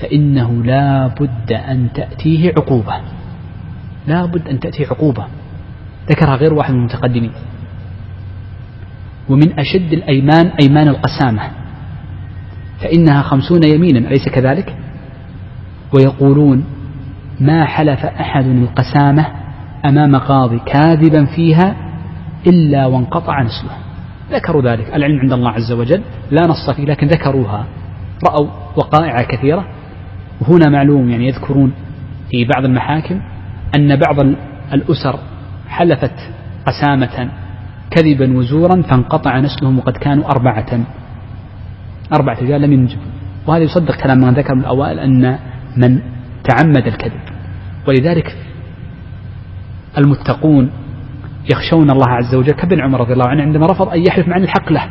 [0.00, 2.94] فإنه لا بد أن تأتيه عقوبة.
[4.06, 5.26] لا بد أن تأتيه عقوبة.
[6.10, 7.32] ذكرها غير واحد من المتقدمين.
[9.28, 11.42] ومن أشد الأيمان أيمان القسامة.
[12.80, 14.76] فإنها خمسون يمينا أليس كذلك؟
[15.94, 16.64] ويقولون
[17.40, 19.26] ما حلف أحد القسامة
[19.84, 21.76] أمام قاضي كاذبا فيها
[22.46, 23.76] إلا وانقطع نسله.
[24.32, 24.94] ذكروا ذلك.
[24.94, 26.02] العلم عند الله عز وجل.
[26.30, 27.66] لا نص فيه لكن ذكروها.
[28.28, 29.64] رأوا وقائع كثيرة.
[30.40, 31.72] وهنا معلوم يعني يذكرون
[32.30, 33.20] في بعض المحاكم
[33.76, 34.20] أن بعض
[34.72, 35.18] الأسر
[35.70, 36.14] حلفت
[36.66, 37.30] قسامة
[37.90, 40.80] كذبا وزورا فانقطع نسلهم وقد كانوا أربعة.
[42.12, 43.10] أربعة رجال لم ينجبوا.
[43.46, 45.38] وهذا يصدق كلام من ذكر من الأوائل أن
[45.76, 46.00] من
[46.44, 47.20] تعمد الكذب.
[47.88, 48.36] ولذلك
[49.98, 50.70] المتقون
[51.52, 54.72] يخشون الله عز وجل كابن عمر رضي الله عنه عندما رفض أن يحلف مع الحق
[54.72, 54.84] له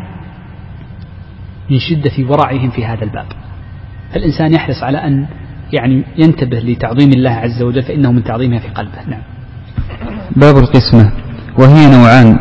[1.70, 3.28] من شدة ورعهم في هذا الباب.
[4.14, 5.28] فالإنسان يحرص على أن
[5.74, 9.10] يعني ينتبه لتعظيم الله عز وجل فإنه من تعظيمها في قلبه.
[9.10, 9.39] نعم.
[10.36, 11.12] باب القسمة
[11.58, 12.38] وهي نوعان.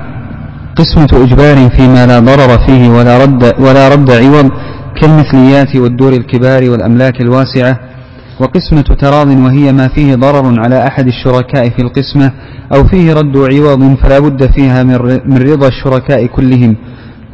[0.76, 4.50] قسمة إجبار فيما لا ضرر فيه ولا رد, ولا رد عوض
[5.00, 7.80] كالمثليات والدور الكبار والأملاك الواسعة.
[8.40, 12.32] وقسمة تراض وهي ما فيه ضرر على أحد الشركاء في القسمة
[12.74, 14.82] أو فيه رد عوض فلا بد فيها
[15.26, 16.76] من رضا الشركاء كلهم.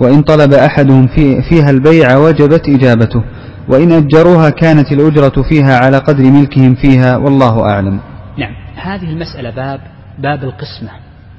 [0.00, 3.22] وإن طلب أحدهم في فيها البيع وجبت إجابته.
[3.68, 7.98] وإن أجروها كانت الأجرة فيها على قدر ملكهم فيها والله أعلم.
[8.38, 10.90] نعم هذه المسألة باب باب القسمة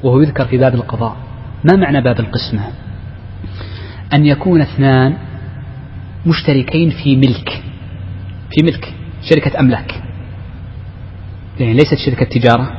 [0.03, 1.15] وهو يذكر في باب القضاء.
[1.63, 2.61] ما معنى باب القسمة؟
[4.13, 5.17] أن يكون اثنان
[6.26, 7.49] مشتركين في ملك
[8.51, 8.93] في ملك
[9.30, 10.01] شركة أملاك.
[11.59, 12.71] يعني ليست شركة تجارة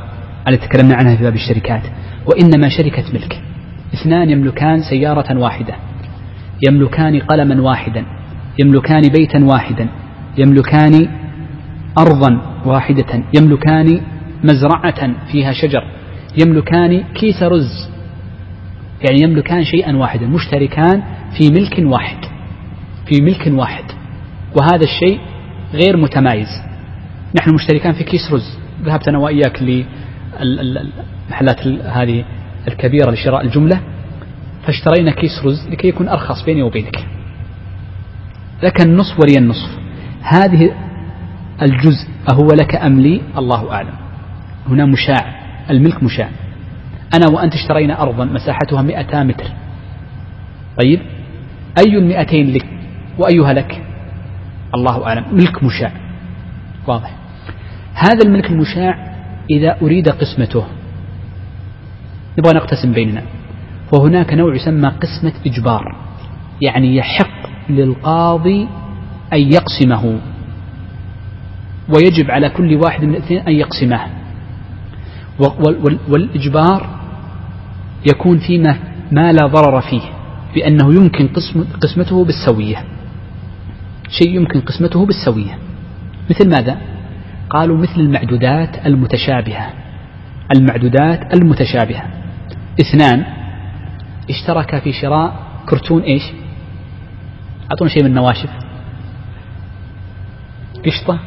[0.49, 1.83] التي تكلمنا عنها في باب الشركات
[2.27, 3.43] وإنما شركة ملك.
[3.95, 5.75] اثنان يملكان سيارة واحدة
[6.69, 8.05] يملكان قلما واحدا
[8.59, 9.89] يملكان بيتا واحدا
[10.39, 11.09] يملكان
[11.99, 14.01] أرضا واحدة يملكان
[14.45, 15.83] مزرعة فيها شجر
[16.45, 17.89] يملكان كيس رز
[19.09, 21.03] يعني يملكان شيئا واحدا مشتركان
[21.39, 22.37] في ملك واحد
[23.07, 23.85] في ملك واحد.
[24.57, 25.21] وهذا الشيء
[25.73, 26.49] غير متمايز.
[27.39, 28.59] نحن مشتركان في كيس رز.
[28.83, 29.63] ذهبت أنا وإياك
[30.41, 32.25] للمحلات هذه
[32.69, 33.81] الكبيرة لشراء الجملة.
[34.67, 37.07] فاشترينا كيس رز لكي يكون أرخص بيني وبينك.
[38.63, 39.79] لك النصف ولي النصف.
[40.23, 40.75] هذه
[41.63, 44.06] الجزء أهو لك أم لي؟ الله أعلم.
[44.69, 46.29] هنا مشاع الملك مشاع.
[47.15, 49.45] أنا وأنت اشترينا أرضا مساحتها 200 متر.
[50.83, 51.01] طيب؟
[51.79, 52.67] أي المئتين لك؟
[53.19, 53.83] وأيها لك؟
[54.75, 55.25] الله أعلم.
[55.33, 55.93] ملك مشاع.
[56.87, 57.11] واضح.
[57.95, 59.17] هذا الملك المشاع
[59.51, 60.65] إذا أريد قسمته.
[62.39, 63.23] نبغى نقتسم بيننا.
[63.93, 65.97] وهناك نوع يسمى قسمة إجبار.
[66.63, 68.69] يعني يحق للقاضي
[69.33, 70.19] أن يقسمه.
[71.89, 74.01] ويجب على كل واحد من الاثنين أن يقسمه.
[76.09, 76.87] والإجبار
[78.07, 78.79] يكون فيما
[79.13, 80.03] ما لا ضرر فيه
[80.55, 82.85] بأنه يمكن قسم قسمته بالسوية
[84.09, 85.59] شيء يمكن قسمته بالسوية
[86.31, 86.79] مثل ماذا؟
[87.51, 89.71] قالوا مثل المعدودات المتشابهة
[90.57, 92.05] المعدودات المتشابهة
[92.81, 93.25] اثنان
[94.31, 96.23] اشتركا في شراء كرتون إيش؟
[97.71, 98.51] أعطونا شيء من النواشف
[100.87, 101.19] قشطة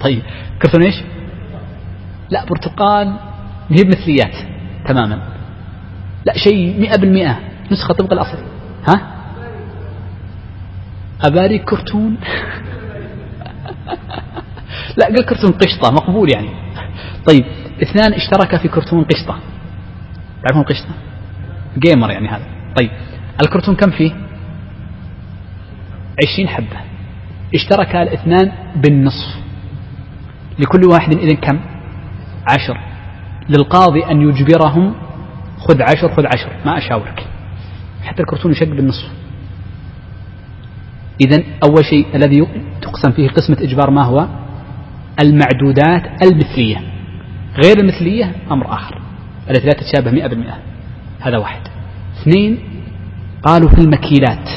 [0.00, 0.22] طيب
[0.62, 0.94] كرتون إيش؟
[2.30, 3.16] لا برتقال
[3.70, 4.34] هي بمثليات
[4.86, 5.22] تماما.
[6.26, 7.38] لا شيء مئة بالمئة
[7.72, 8.38] نسخة طبق الأصل.
[8.88, 9.12] ها؟
[11.22, 12.16] أباريك كرتون.
[14.98, 16.48] لا قال كرتون قشطة مقبول يعني.
[17.28, 17.44] طيب
[17.82, 19.38] اثنان اشتركا في كرتون قشطة.
[20.42, 20.90] تعرفون قشطة؟
[21.78, 22.44] جيمر يعني هذا.
[22.80, 22.90] طيب
[23.42, 24.12] الكرتون كم فيه؟
[26.24, 26.76] عشرين حبة.
[27.54, 29.36] اشتركا الاثنان بالنصف.
[30.58, 31.60] لكل واحد إذن كم؟
[32.46, 32.80] عشر.
[33.48, 34.94] للقاضي أن يجبرهم
[35.58, 37.26] خذ عشر خذ عشر ما أشاورك.
[38.02, 39.08] حتى الكرتون يشق بالنصف
[41.20, 42.46] إذا أول شيء الذي
[42.82, 44.28] تقسم فيه قسمة إجبار ما هو؟
[45.24, 46.76] المعدودات المثلية.
[47.64, 49.00] غير المثلية أمر آخر
[49.50, 50.58] التي لا تتشابه مئة بالمئة.
[51.20, 51.60] هذا واحد.
[52.22, 52.58] اثنين
[53.42, 54.48] قالوا في المكيلات.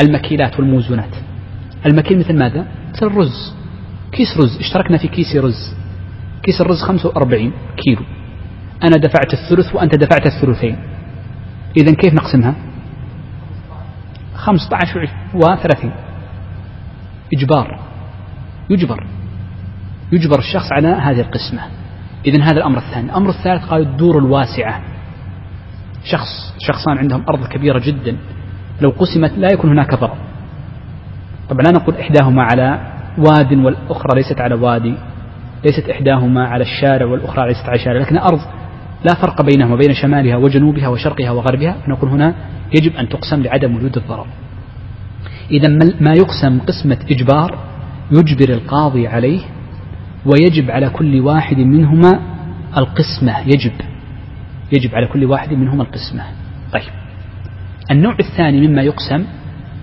[0.00, 1.16] المكيلات والموزونات.
[1.86, 3.54] المكيل مثل ماذا؟ مثل الرز.
[4.12, 4.58] كيس رز.
[4.58, 5.74] اشتركنا في كيس رز.
[6.44, 8.02] كيس الرز 45 كيلو.
[8.82, 10.76] أنا دفعت الثلث وأنت دفعت الثلثين.
[11.76, 12.54] إذا كيف نقسمها؟
[14.34, 15.86] 15 و30
[17.34, 17.80] إجبار.
[18.70, 19.06] يجبر.
[20.12, 21.62] يجبر الشخص على هذه القسمة.
[22.26, 23.10] إذا هذا الأمر الثاني.
[23.10, 24.80] الأمر الثالث قال الدور الواسعة.
[26.04, 28.16] شخص شخصان عندهم أرض كبيرة جدا.
[28.80, 30.16] لو قسمت لا يكون هناك ضرر.
[31.48, 34.94] طبعا لا نقول إحداهما على واد والأخرى ليست على وادي.
[35.64, 38.40] ليست إحداهما على الشارع والأخرى ليست على الشارع لكن أرض
[39.04, 41.76] لا فرق بينهما بين شمالها وجنوبها وشرقها وغربها.
[41.88, 42.34] نقول هنا
[42.74, 44.26] يجب أن تقسم لعدم وجود الضرر.
[45.50, 45.68] إذا
[46.00, 47.58] ما يقسم قسمة إجبار
[48.12, 49.40] يجبر القاضي عليه
[50.26, 52.20] ويجب على كل واحد منهما
[52.76, 53.72] القسمة يجب
[54.72, 56.22] يجب على كل واحد منهما القسمة.
[56.72, 56.92] طيب.
[57.90, 59.24] النوع الثاني مما يقسم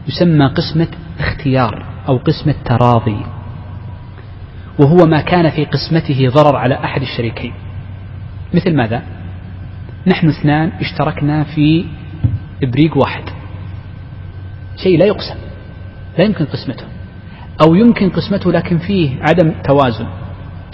[0.07, 0.87] يسمى قسمة
[1.19, 3.40] اختيار أو قسمة تراضي.
[4.79, 7.53] وهو ما كان في قسمته ضرر على أحد الشريكين.
[8.53, 9.03] مثل ماذا؟
[10.07, 11.85] نحن اثنان اشتركنا في
[12.63, 13.23] إبريق واحد.
[14.83, 15.35] شيء لا يقسم
[16.17, 16.85] لا يمكن قسمته
[17.65, 20.07] أو يمكن قسمته لكن فيه عدم توازن.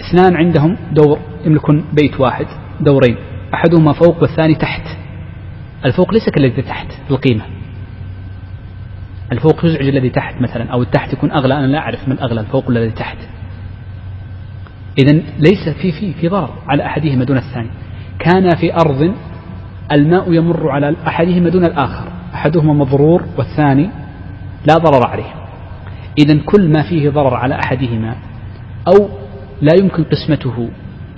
[0.00, 2.46] اثنان عندهم دور يملكون بيت واحد
[2.80, 3.16] دورين
[3.54, 4.96] أحدهما فوق والثاني تحت.
[5.84, 7.44] الفوق ليس كالذي تحت القيمة.
[9.32, 12.68] الفوق يزعج الذي تحت مثلا أو التحت يكون أغلى أنا لا أعرف من أغلى الفوق
[12.68, 13.18] ولا الذي تحت.
[14.98, 17.68] إذا ليس في في في ضرر على أحدهما دون الثاني.
[18.18, 19.14] كان في أرض
[19.92, 23.90] الماء يمر على أحدهما دون الآخر أحدهما مضرور والثاني
[24.66, 25.34] لا ضرر عليه.
[26.18, 28.16] إذا كل ما فيه ضرر على أحدهما
[28.88, 29.08] أو
[29.60, 30.68] لا يمكن قسمته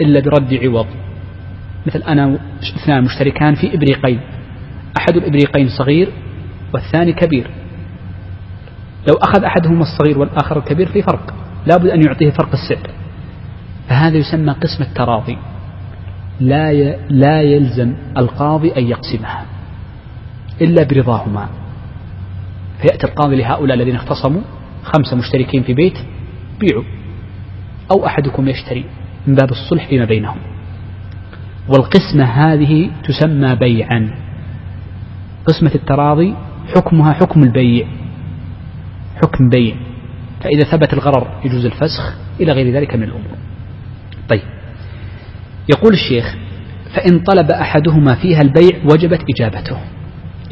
[0.00, 0.86] إلا برد عوض.
[1.86, 2.38] مثل أنا
[2.82, 4.20] اثنان مشتركان في إبريقين
[4.98, 6.08] أحد الإبريقين صغير
[6.74, 7.50] والثاني كبير.
[9.08, 11.34] لو أخذ أحدهما الصغير والآخر الكبير في فرق
[11.66, 12.99] لابد أن يعطيه فرق السعر.
[13.90, 15.38] فهذا يسمى قسم التراضي.
[16.40, 16.72] لا
[17.08, 19.44] لا يلزم القاضي أن يقسمها
[20.60, 21.48] إلا برضاهما.
[22.82, 24.40] فيأتي القاضي لهؤلاء الذين اختصموا
[24.82, 25.98] خمسة مشتركين في بيت
[26.60, 26.84] بيعوا.
[27.90, 28.84] أو أحدكم يشتري
[29.26, 30.38] من باب الصلح فيما بينهم.
[31.68, 34.10] والقسمة هذه تسمى بيعا.
[35.46, 36.34] قسمة التراضي
[36.76, 37.86] حكمها حكم البيع.
[39.22, 39.74] حكم بيع.
[40.40, 43.49] فإذا ثبت الغرر يجوز الفسخ إلى غير ذلك من الأمور.
[44.30, 44.42] طيب.
[45.68, 46.36] يقول الشيخ
[46.94, 49.78] فإن طلب أحدهما فيها البيع وجبت إجابته.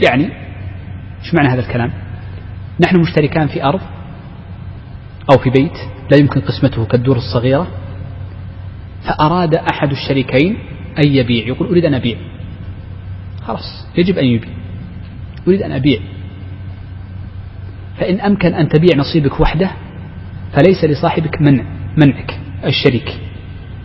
[0.05, 0.25] يعني
[1.25, 1.93] إيش معنى هذا الكلام؟
[2.85, 3.81] نحن مشتركان في أرض
[5.33, 5.77] أو في بيت
[6.11, 7.67] لا يمكن قسمته كالدور الصغيرة
[9.03, 10.59] فأراد أحد الشريكين
[10.99, 11.47] أن يبيع.
[11.47, 12.19] يقول أريد أن أبيع.
[13.47, 14.51] خلاص يجب أن يبيع.
[15.49, 16.01] أريد أن أبيع.
[17.99, 19.71] فإن أمكن أن تبيع نصيبك وحده
[20.53, 21.65] فليس لصاحبك منع
[21.97, 23.28] منعك الشريك.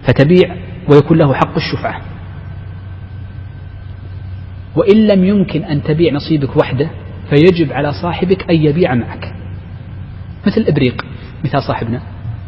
[0.07, 0.55] فتبيع
[0.89, 2.01] ويكون له حق الشفعة.
[4.75, 6.89] وإن لم يمكن أن تبيع نصيبك وحده
[7.29, 9.33] فيجب على صاحبك أن يبيع معك.
[10.47, 11.05] مثل الإبريق
[11.43, 12.01] مثال صاحبنا.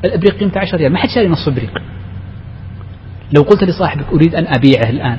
[0.05, 1.81] الإبريق قيمته 10 ريال ما حد شاري نص إبريق.
[3.35, 5.17] لو قلت لصاحبك أريد أن أبيعه الآن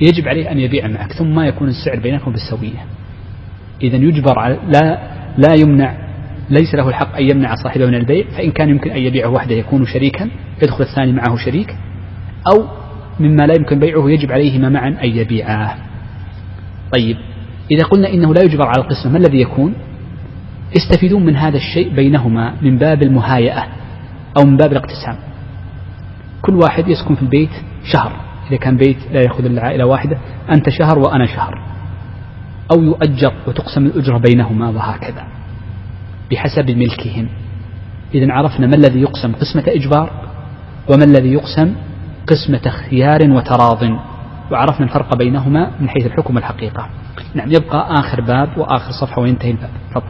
[0.00, 2.84] يجب عليه أن يبيع معك ثم ما يكون السعر بينكم بالسوية.
[3.82, 4.98] إذا يجبر على لا
[5.38, 6.01] لا يمنع
[6.52, 9.86] ليس له الحق أن يمنع صاحبه من البيع فإن كان يمكن أن يبيعه وحده يكون
[9.86, 10.30] شريكا
[10.62, 11.76] يدخل الثاني معه شريك
[12.52, 12.66] أو
[13.20, 15.74] مما لا يمكن بيعه يجب عليهما معا أن يبيعاه.
[16.92, 17.16] طيب
[17.70, 19.74] إذا قلنا إنه لا يجبر على القسمة ما الذي يكون؟
[20.76, 23.66] يستفيدون من هذا الشيء بينهما من باب المهايئة
[24.38, 25.16] أو من باب الاقتسام.
[26.42, 27.50] كل واحد يسكن في البيت
[27.92, 28.12] شهر.
[28.50, 30.18] إذا كان بيت لا يأخذ إلا عائلة واحدة
[30.54, 31.62] أنت شهر وأنا شهر.
[32.76, 35.26] أو يؤجر وتقسم الأجرة بينهما وهكذا.
[36.32, 37.28] بحسب ملكهم.
[38.14, 40.10] إذا عرفنا ما الذي يقسم قسمة إجبار
[40.88, 41.74] وما الذي يقسم
[42.26, 43.82] قسمة خيار وتراض.
[44.50, 46.88] وعرفنا الفرق بينهما من حيث الحكم والحقيقة.
[47.34, 49.70] نعم يبقى آخر باب وآخر صفحة وينتهي الباب.
[49.90, 50.06] تفضل.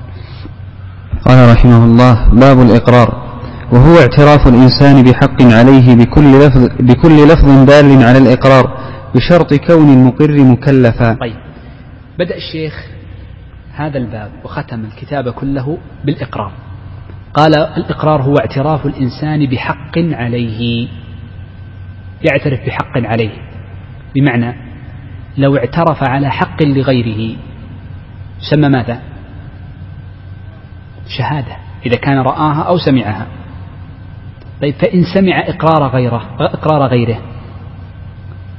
[1.27, 3.23] قال رحمه الله باب الإقرار.
[3.73, 8.79] وهو اعتراف الإنسان بحق عليه بكل لفظ, بكل لفظ دال على الإقرار
[9.15, 11.15] بشرط كون المقر مكلفا.
[11.15, 11.37] طيب
[12.19, 12.87] بدأ الشيخ
[13.75, 16.53] هذا الباب وختم الكتاب كله بالإقرار.
[17.35, 20.89] قال الإقرار هو اعتراف الإنسان بحق عليه.
[22.31, 23.37] يعترف بحق عليه.
[24.15, 24.55] بمعنى
[25.39, 27.37] لو اعترف على حق لغيره
[28.41, 29.01] يسمى ماذا؟
[31.19, 31.57] شهادة
[31.87, 33.27] إذا كان رآها أو سمعها.
[34.63, 37.19] طيب فإن سمع إقرار غيره إقرار غيره.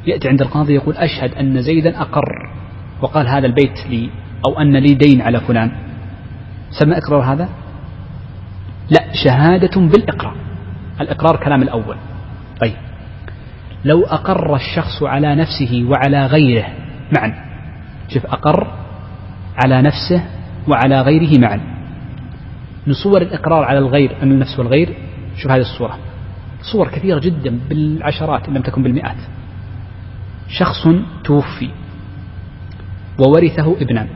[0.07, 2.51] يأتي عند القاضي يقول أشهد أن زيدا أقر
[3.01, 4.09] وقال هذا البيت لي.
[4.45, 5.71] أو أن لي دين على فلان.
[6.79, 7.49] سمى إقرار هذا؟
[8.89, 10.35] لا شهادة بالإقرار.
[11.01, 11.97] الإقرار كلام الأول.
[12.61, 12.73] طيب.
[13.85, 16.65] لو أقر الشخص على نفسه وعلى غيره
[17.17, 17.33] معا.
[18.09, 18.67] شوف أقر
[19.63, 20.23] على نفسه
[20.67, 21.59] وعلى غيره معا.
[22.87, 24.97] من صور الإقرار على الغير أن النفس والغير
[25.37, 25.97] شوف هذه الصورة.
[26.71, 29.17] صور كثيرة جدا بالعشرات إن لم تكن بالمئات.
[30.47, 30.87] شخص
[31.23, 31.69] توفي
[33.19, 34.07] وورثه ابنان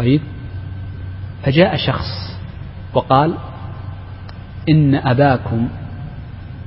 [0.00, 0.20] طيب؟
[1.42, 2.38] فجاء شخص
[2.94, 3.34] وقال
[4.70, 5.68] إن أباكم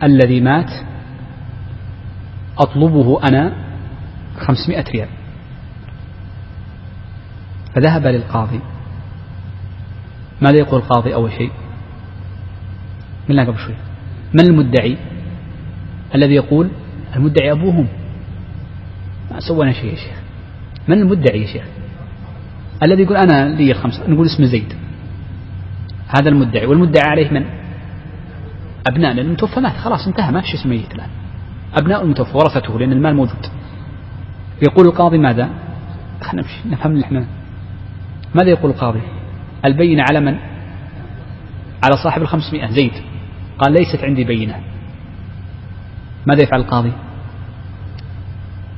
[0.04, 0.72] الذي مات
[2.58, 3.54] أطلبه أنا
[4.38, 5.08] خمسمائة ريال.
[7.76, 8.60] فذهب للقاضي.
[10.42, 11.52] ماذا يقول القاضي أول شيء؟
[13.30, 13.76] قلنا قبل شوي.
[14.34, 14.98] من المدعي؟
[16.16, 16.70] الذي يقول
[17.16, 17.88] المدعي أبوهم.
[19.32, 20.18] ما سوينا شيء يا شيخ.
[20.88, 21.83] من المدعي يا شيخ؟
[22.84, 24.74] الذي يقول أنا لي الخمسة نقول اسمه زيد.
[26.08, 26.66] هذا المدعي.
[26.66, 27.46] والمدعي عليه من؟
[28.88, 29.78] أبناء لأن المتوفى مات.
[29.78, 30.32] خلاص انتهى.
[30.32, 31.10] ما في شيء اسمه ميت الآن
[31.82, 33.46] أبناء المتوفى ورثته لأن المال موجود.
[34.68, 35.50] يقول القاضي ماذا؟
[36.22, 36.70] خلينا نمشي.
[36.70, 37.26] نفهم إحنا
[38.36, 39.02] ماذا يقول القاضي؟
[39.66, 40.38] البينة على من؟
[41.84, 42.72] على صاحب الخمسمائة.
[42.72, 42.94] زيد.
[43.60, 44.56] قال ليست عندي بينة.
[46.26, 46.92] ماذا يفعل القاضي؟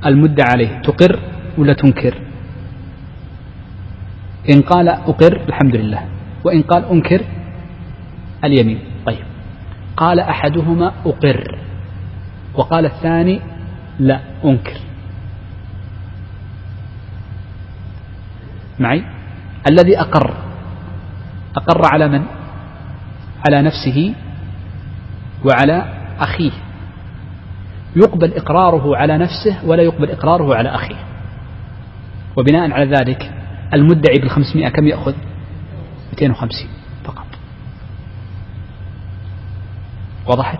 [0.05, 0.81] المدة عليه.
[0.81, 1.19] تقر
[1.57, 2.21] ولا تنكر؟
[4.49, 6.05] إن قال أقر الحمد لله
[6.43, 7.21] وإن قال أنكر
[8.43, 8.79] اليمين.
[9.05, 9.25] طيب.
[9.97, 11.59] قال أحدهما أقر
[12.53, 13.41] وقال الثاني
[13.99, 14.77] لا أنكر.
[18.79, 19.03] معي؟
[19.69, 20.33] الذي أقر.
[21.55, 22.23] أقر على من؟
[23.47, 24.13] على نفسه
[25.45, 25.85] وعلى
[26.19, 26.51] أخيه.
[27.95, 30.95] يقبل إقراره على نفسه ولا يقبل إقراره على أخيه.
[32.35, 33.31] وبناء على ذلك
[33.73, 35.13] المدعي بالخمسمائة كم يأخذ؟
[36.13, 36.67] 250
[37.03, 37.25] فقط.
[40.27, 40.59] وضحت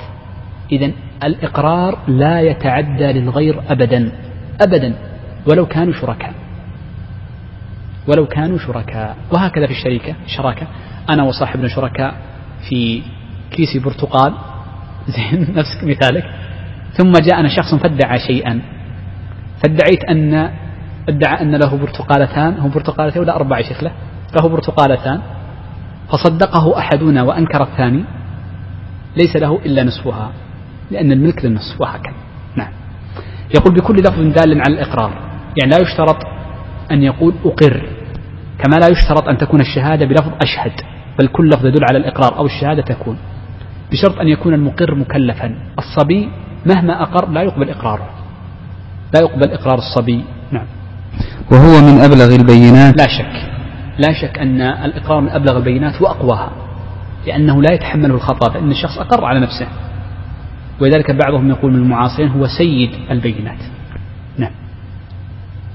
[0.72, 0.92] إذا
[1.24, 4.12] الإقرار لا يتعدى للغير أبدا
[4.62, 4.96] أبدا
[5.48, 6.34] ولو كانوا شركاء.
[8.08, 9.18] ولو كانوا شركاء.
[9.32, 10.68] وهكذا في الشركة الشراكة
[11.10, 12.16] أنا وصاحبنا شركاء
[12.70, 13.02] في
[13.52, 14.34] كيس برتقال.
[15.16, 16.24] زين نفس مثالك.
[16.94, 18.62] ثم جاءنا شخص فادعى شيئا.
[19.64, 20.52] فادعيت أن
[21.10, 23.92] ادعى أن له برتقالتان هم برتقالتين ولا أربع شيخ له؟
[24.36, 25.22] له برتقالتان.
[26.10, 28.04] فصدقه أحدنا وأنكر الثاني.
[29.18, 30.32] ليس له إلا نصفها
[30.92, 32.14] لأن الملك للنصف وهكذا.
[32.56, 32.72] نعم.
[33.56, 35.12] يقول بكل لفظ دال على الإقرار.
[35.62, 36.18] يعني لا يشترط
[36.92, 37.90] أن يقول أقر
[38.58, 40.82] كما لا يشترط أن تكون الشهادة بلفظ أشهد
[41.20, 43.18] بل كل لفظ يدل على الإقرار أو الشهادة تكون.
[43.92, 45.56] بشرط أن يكون المقر مكلفا.
[45.80, 46.30] الصبي
[46.66, 48.10] مهما أقر لا يقبل إقراره.
[49.14, 50.24] لا يقبل إقرار الصبي.
[51.52, 52.98] وهو من أبلغ البينات.
[52.98, 53.56] لا شك
[54.00, 56.52] لا شك أن الإقرار من أبلغ البينات وأقواها
[57.28, 59.68] لأنه لا يتحمله الخطأ فإن الشخص أقر على نفسه.
[60.82, 63.60] ولذلك بعضهم يقول من المعاصرين هو سيد البينات.
[64.38, 64.52] نعم.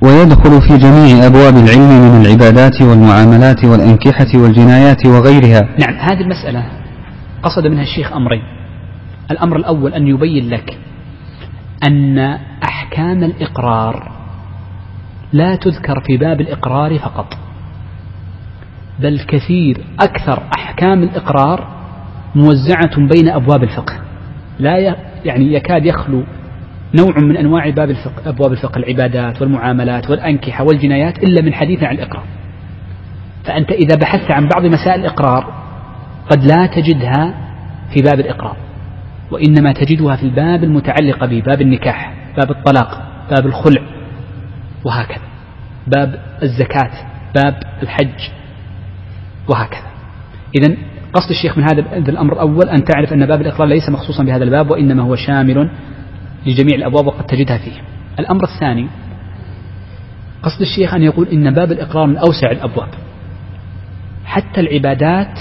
[0.02, 5.60] ويدخل في جميع أبواب العلم من العبادات والمعاملات والأنكحة والجنايات وغيرها.
[5.60, 6.64] نعم هذه المسألة
[7.42, 8.42] قصد منها الشيخ أمرين.
[9.30, 10.78] الأمر الأول أن يبين لك
[11.86, 12.18] أن
[12.64, 14.19] أحكام الإقرار
[15.32, 17.34] لا تذكر في باب الإقرار فقط.
[18.98, 21.68] بل كثير أكثر أحكام الإقرار
[22.34, 23.94] موزعة بين أبواب الفقه.
[24.58, 26.22] لا يعني يكاد يخلو
[26.94, 31.94] نوع من أنواع باب الفقه أبواب الفقه العبادات والمعاملات والأنكحة والجنايات إلا من حديث عن
[31.94, 32.24] الإقرار.
[33.44, 35.52] فأنت إذا بحثت عن بعض مسائل الإقرار
[36.30, 37.34] قد لا تجدها
[37.94, 38.56] في باب الإقرار
[39.30, 43.82] وإنما تجدها في الباب المتعلقة به باب النكاح باب الطلاق باب الخلع
[44.84, 45.24] وهكذا.
[45.86, 46.90] باب الزكاة
[47.34, 48.30] باب الحج
[49.48, 49.90] وهكذا.
[50.58, 50.76] إذا
[51.12, 54.70] قصد الشيخ من هذا الأمر الأول أن تعرف أن باب الإقرار ليس مخصوصا بهذا الباب
[54.70, 55.70] وإنما هو شامل
[56.46, 57.80] لجميع الأبواب وقد تجدها فيه.
[58.18, 58.86] الأمر الثاني
[60.42, 62.88] قصد الشيخ أن يقول إن باب الإقرار من أوسع الأبواب.
[64.24, 65.38] حتى العبادات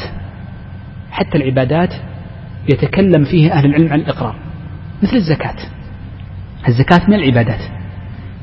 [1.12, 1.94] حتى العبادات
[2.70, 4.36] يتكلم فيه أهل العلم عن الإقرار
[5.04, 5.56] مثل الزكاة.
[6.68, 7.79] الزكاة من العبادات.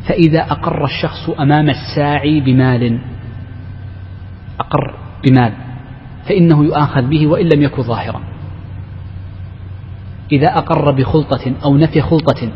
[0.09, 2.99] فإذا أقر الشخص أمام الساعي بمال
[4.61, 4.95] أقر
[5.25, 5.53] بمال
[6.29, 8.21] فإنه يؤاخذ به وإن لم يكن ظاهرا.
[10.33, 12.49] إذا أقر بخلطة أو نفي خلطة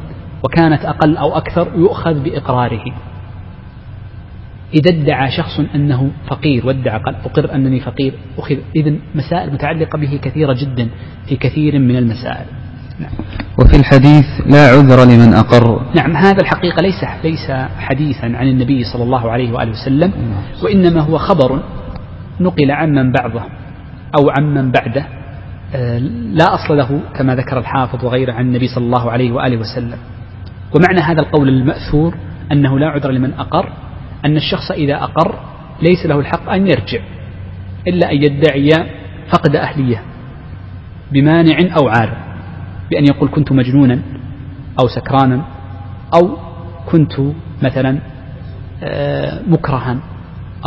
[0.44, 2.84] وكانت أقل أو أكثر يؤخذ بإقراره.
[4.74, 10.18] إذا ادعى شخص أنه فقير وادعى قال أقر أنني فقير أخذ إذا مسائل متعلقة به
[10.22, 10.88] كثيرة جدا
[11.28, 12.46] في كثير من المسائل.
[12.98, 13.12] نعم.
[13.59, 15.82] وفي الحديث لا عذر لمن أقر.
[15.94, 20.12] نعم هذا الحقيقة ليس ليس حديثا عن النبي صلى الله عليه وآله وسلم
[20.64, 21.62] وإنما هو خبر
[22.40, 23.42] نقل عمن بعضه
[24.18, 25.07] أو عمن بعده
[25.74, 25.98] آه،
[26.32, 29.98] لا أصل له كما ذكر الحافظ وغيره عن النبي صلى الله عليه وآله وسلم.
[30.74, 32.14] ومعنى هذا القول المأثور
[32.53, 33.72] أنه لا عذر لمن أقر
[34.24, 35.34] أن الشخص إذا أقر
[35.82, 37.01] ليس له الحق أن يرجع
[37.88, 38.70] إلا أن يدعي
[39.32, 40.03] فقد أهلية
[41.12, 42.29] بمانع أو عارض
[42.91, 44.01] بأن يقول كنت مجنونا
[44.80, 45.43] أو سكرانا
[46.14, 46.36] أو
[46.86, 47.12] كنت
[47.62, 47.99] مثلا
[48.82, 49.97] آه، مكرها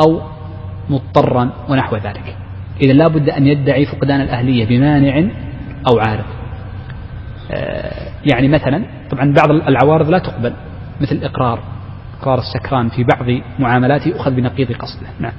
[0.03, 0.21] أو
[0.89, 2.35] مضطرا ونحو ذلك.
[2.81, 5.29] إذا لا بد أن يدعي فقدان الأهلية بمانع
[5.89, 6.25] أو عارض.
[7.51, 10.53] آه، يعني مثلا طبعا بعض العوارض لا تقبل
[11.01, 11.59] مثل الإقرار
[12.21, 13.25] إقرار السكران في بعض
[13.59, 15.07] معاملاته يؤخذ بنقيض قصده.
[15.19, 15.33] نعم.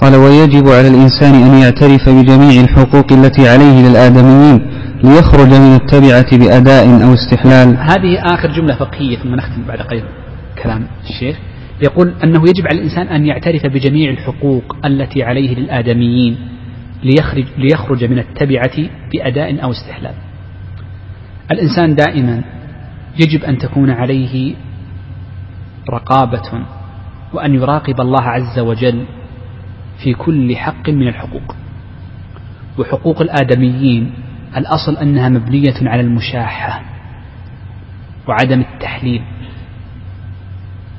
[0.00, 7.04] قال ويجب على الإنسان أن يعترف بجميع الحقوق التي عليه للآدميين ليخرج من التبعة بأداء
[7.04, 7.76] أو استحلال.
[7.76, 10.04] هذه آخر جملة فقهية ثم نختم بعد قليل
[10.62, 11.36] كلام الشيخ.
[11.82, 16.36] يقول أنه يجب على الإنسان أن يعترف بجميع الحقوق التي عليه للآدميين
[17.04, 20.14] ليخرج, ليخرج من التبعة بأداء أو استحلال.
[21.50, 22.42] الإنسان دائما
[23.20, 24.54] يجب أن تكون عليه
[25.90, 26.64] رقابة
[27.32, 29.04] وأن يراقب الله عز وجل
[30.04, 31.56] في كل حق من الحقوق.
[32.78, 34.12] وحقوق الآدميين
[34.56, 36.82] الأصل أنها مبنية على المشاحة
[38.28, 39.22] وعدم التحليل.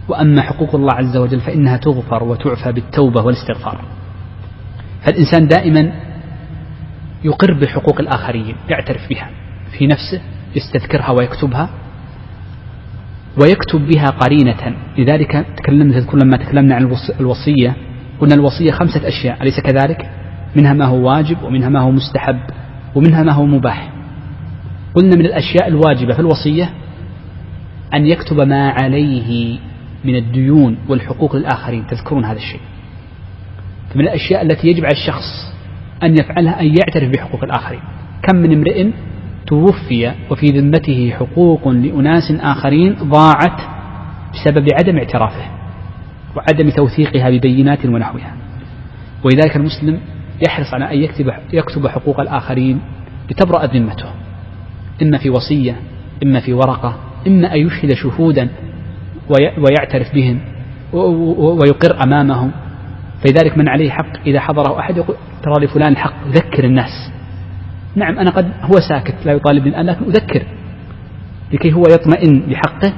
[0.07, 3.81] وأما حقوق الله عز وجل فإنها تغفر وتعفى بالتوبة والاستغفار.
[5.05, 5.91] فالإنسان دائما
[7.23, 9.29] يقر بحقوق الآخرين يعترف بها
[9.77, 10.21] في نفسه
[10.55, 11.69] يستذكرها ويكتبها
[13.41, 14.75] ويكتب بها قرينة.
[14.97, 17.75] لذلك تكلمنا تذكر لما تكلمنا عن الوصية
[18.19, 20.09] قلنا الوصية خمسة أشياء أليس كذلك؟
[20.55, 22.39] منها ما هو واجب ومنها ما هو مستحب.
[22.95, 23.89] ومنها ما هو مباح.
[24.95, 26.69] قلنا من الأشياء الواجبة في الوصية
[27.93, 29.59] أن يكتب ما عليه
[30.05, 31.87] من الديون والحقوق للآخرين.
[31.87, 32.59] تذكرون هذا الشيء.
[33.93, 35.53] فمن الأشياء التي يجب على الشخص
[36.03, 37.81] أن يفعلها أن يعترف بحقوق الآخرين.
[38.23, 38.91] كم من امرئ
[39.47, 43.61] توفي وفي ذمته حقوق لأناس آخرين ضاعت
[44.33, 45.45] بسبب عدم اعترافه
[46.35, 48.33] وعدم توثيقها ببينات ونحوها.
[49.23, 49.99] ولذلك المسلم
[50.47, 52.81] يحرص على أن يكتب, يكتب حقوق الآخرين
[53.31, 54.09] لتبرأ ذمته.
[55.01, 55.75] إما في وصية
[56.23, 58.49] إما في ورقة إما أن يشهد شهودا
[59.29, 60.39] ويعترف بهم
[60.93, 62.51] ويقر أمامهم.
[63.23, 67.11] فلذلك من عليه حق إذا حضره أحد يقول ترى لفلان الحق ذكر الناس.
[67.95, 70.43] نعم أنا قد هو ساكت لا يطالبني الآن لكن أذكر
[71.53, 72.93] لكي هو يطمئن بحقه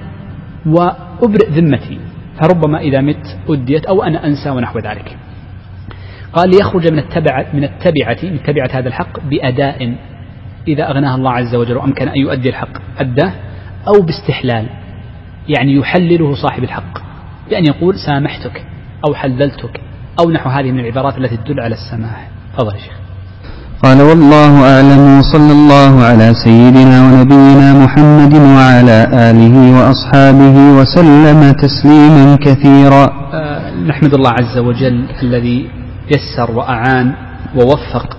[0.65, 1.99] وأبرئ ذمتي.
[2.41, 5.17] فربما إذا مت أديت أو أنا أنسى ونحو ذلك.
[6.33, 9.95] قال ليخرج من التبعة من التبعة من تبعة هذا الحق بأداء
[10.67, 13.31] إذا أغناه الله عز وجل وأمكن أن يؤدي الحق أداه
[13.87, 14.65] أو باستحلال
[15.47, 16.97] يعني يحلله صاحب الحق
[17.49, 18.63] بأن يقول سامحتك
[19.07, 19.81] أو حللتك
[20.19, 22.27] أو نحو هذه من العبارات التي تدل على السماح.
[22.53, 22.93] تفضل يا شيخ.
[23.83, 33.05] قال والله أعلم وصلى الله على سيدنا ونبينا محمد وعلى آله وأصحابه وسلم تسليما كثيرا.
[33.33, 35.80] أه نحمد الله عز وجل الذي
[36.11, 37.13] يسر وأعان
[37.55, 38.17] ووفق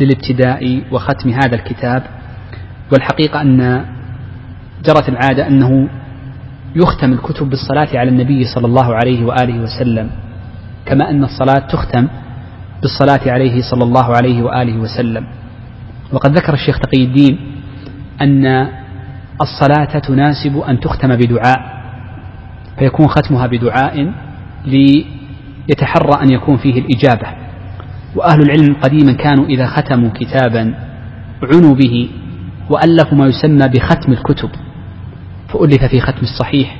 [0.00, 2.02] للابتداء وختم هذا الكتاب
[2.92, 3.84] والحقيقة أن
[4.84, 5.88] جرت العادة أنه
[6.76, 10.10] يختم الكتب بالصلاة على النبي صلى الله عليه وآله وسلم
[10.86, 12.08] كما أن الصلاة تختم
[12.82, 15.26] بالصلاة عليه صلى الله عليه وآله وسلم.
[16.12, 17.38] وقد ذكر الشيخ تقي الدين
[18.20, 18.68] أن
[19.40, 21.78] الصلاة تناسب أن تختم بدعاء
[22.78, 24.12] فيكون ختمها بدعاء
[25.68, 27.26] ليتحرى أن يكون فيه الإجابة.
[28.16, 30.74] وأهل العلم قديما كانوا إذا ختموا كتابا
[31.42, 32.08] عنوا به
[32.70, 34.50] وألفوا ما يسمى بختم الكتب.
[35.48, 36.76] فألف في ختم الصحيح.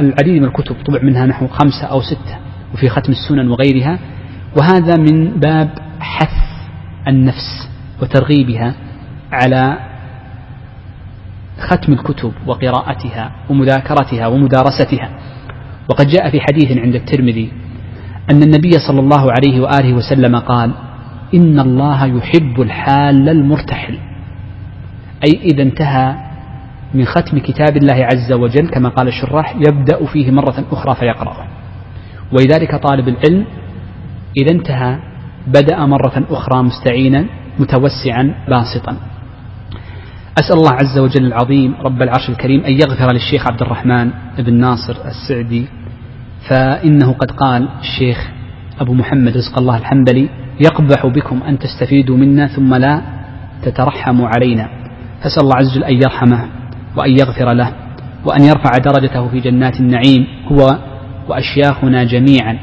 [0.00, 2.36] العديد من الكتب طبع منها نحو خمسة أو ستة
[2.74, 3.98] وفي ختم السنن وغيرها.
[4.58, 5.70] وهذا من باب
[6.00, 6.44] حث
[7.08, 7.68] النفس
[8.02, 8.74] وترغيبها
[9.32, 9.78] على
[11.58, 15.10] ختم الكتب وقراءتها ومذاكرتها ومدارستها.
[15.88, 17.52] وقد جاء في حديث عند الترمذي
[18.30, 20.70] أن النبي صلى الله عليه وآله وسلم قال
[21.34, 23.98] إن الله يحب الحال المرتحل.
[25.26, 26.14] أي إذا انتهى
[26.94, 31.46] من ختم كتاب الله عز وجل كما قال الشراح يبدأ فيه مرة أخرى فيقرأه.
[32.32, 33.46] ولذلك طالب العلم
[34.36, 34.98] إذا انتهى
[35.46, 37.24] بدأ مرة أخرى مستعينا
[37.58, 38.96] متوسعا باسطا.
[40.38, 44.96] أسأل الله عز وجل العظيم رب العرش الكريم أن يغفر للشيخ عبد الرحمن بن ناصر
[45.04, 45.66] السعدي
[46.48, 48.30] فإنه قد قال الشيخ
[48.80, 50.28] أبو محمد رزق الله الحنبلي
[50.60, 53.02] يقبح بكم أن تستفيدوا منا ثم لا
[53.62, 54.68] تترحموا علينا.
[55.22, 56.48] فأسأل الله عز وجل أن يرحمه
[56.96, 57.72] وأن يغفر له
[58.24, 60.78] وأن يرفع درجته في جنات النعيم هو
[61.28, 62.58] وأشياخنا جميعا.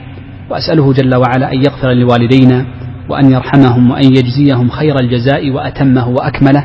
[0.49, 2.65] وأسأله جل وعلا أن يغفر لوالدينا
[3.09, 6.63] وأن يرحمهم وأن يجزيهم خير الجزاء وأتمه وأكمله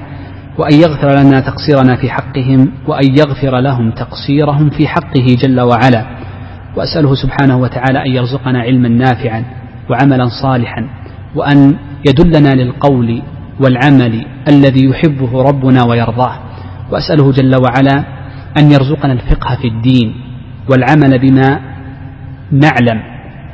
[0.59, 6.07] وأن يغفر لنا تقصيرنا في حقهم وأن يغفر لهم تقصيرهم في حقه جل وعلا.
[6.77, 9.45] وأسأله سبحانه وتعالى أن يرزقنا علما نافعا
[9.91, 10.89] وعملا صالحا
[11.35, 11.77] وأن
[12.09, 13.23] يدلنا للقول
[13.61, 16.39] والعمل الذي يحبه ربنا ويرضاه.
[16.93, 18.05] وأسأله جل وعلا
[18.59, 20.15] أن يرزقنا الفقه في الدين
[20.71, 21.61] والعمل بما
[22.53, 23.03] نعلم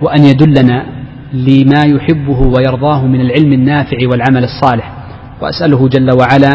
[0.03, 0.87] وأن يدلنا
[1.33, 4.93] لما يحبه ويرضاه من العلم النافع والعمل الصالح.
[5.41, 6.51] وأسأله جل وعلا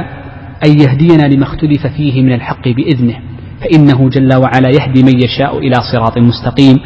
[0.66, 3.16] أن يهدينا لما اختلف فيه من الحق بإذنه.
[3.62, 6.78] فإنه جل وعلا يهدي من يشاء إلى صراط مستقيم.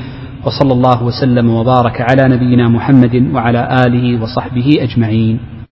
[0.45, 5.39] وصلى الله وسلم وبارك على نبينا محمد وعلى آله وصحبه أجمعين.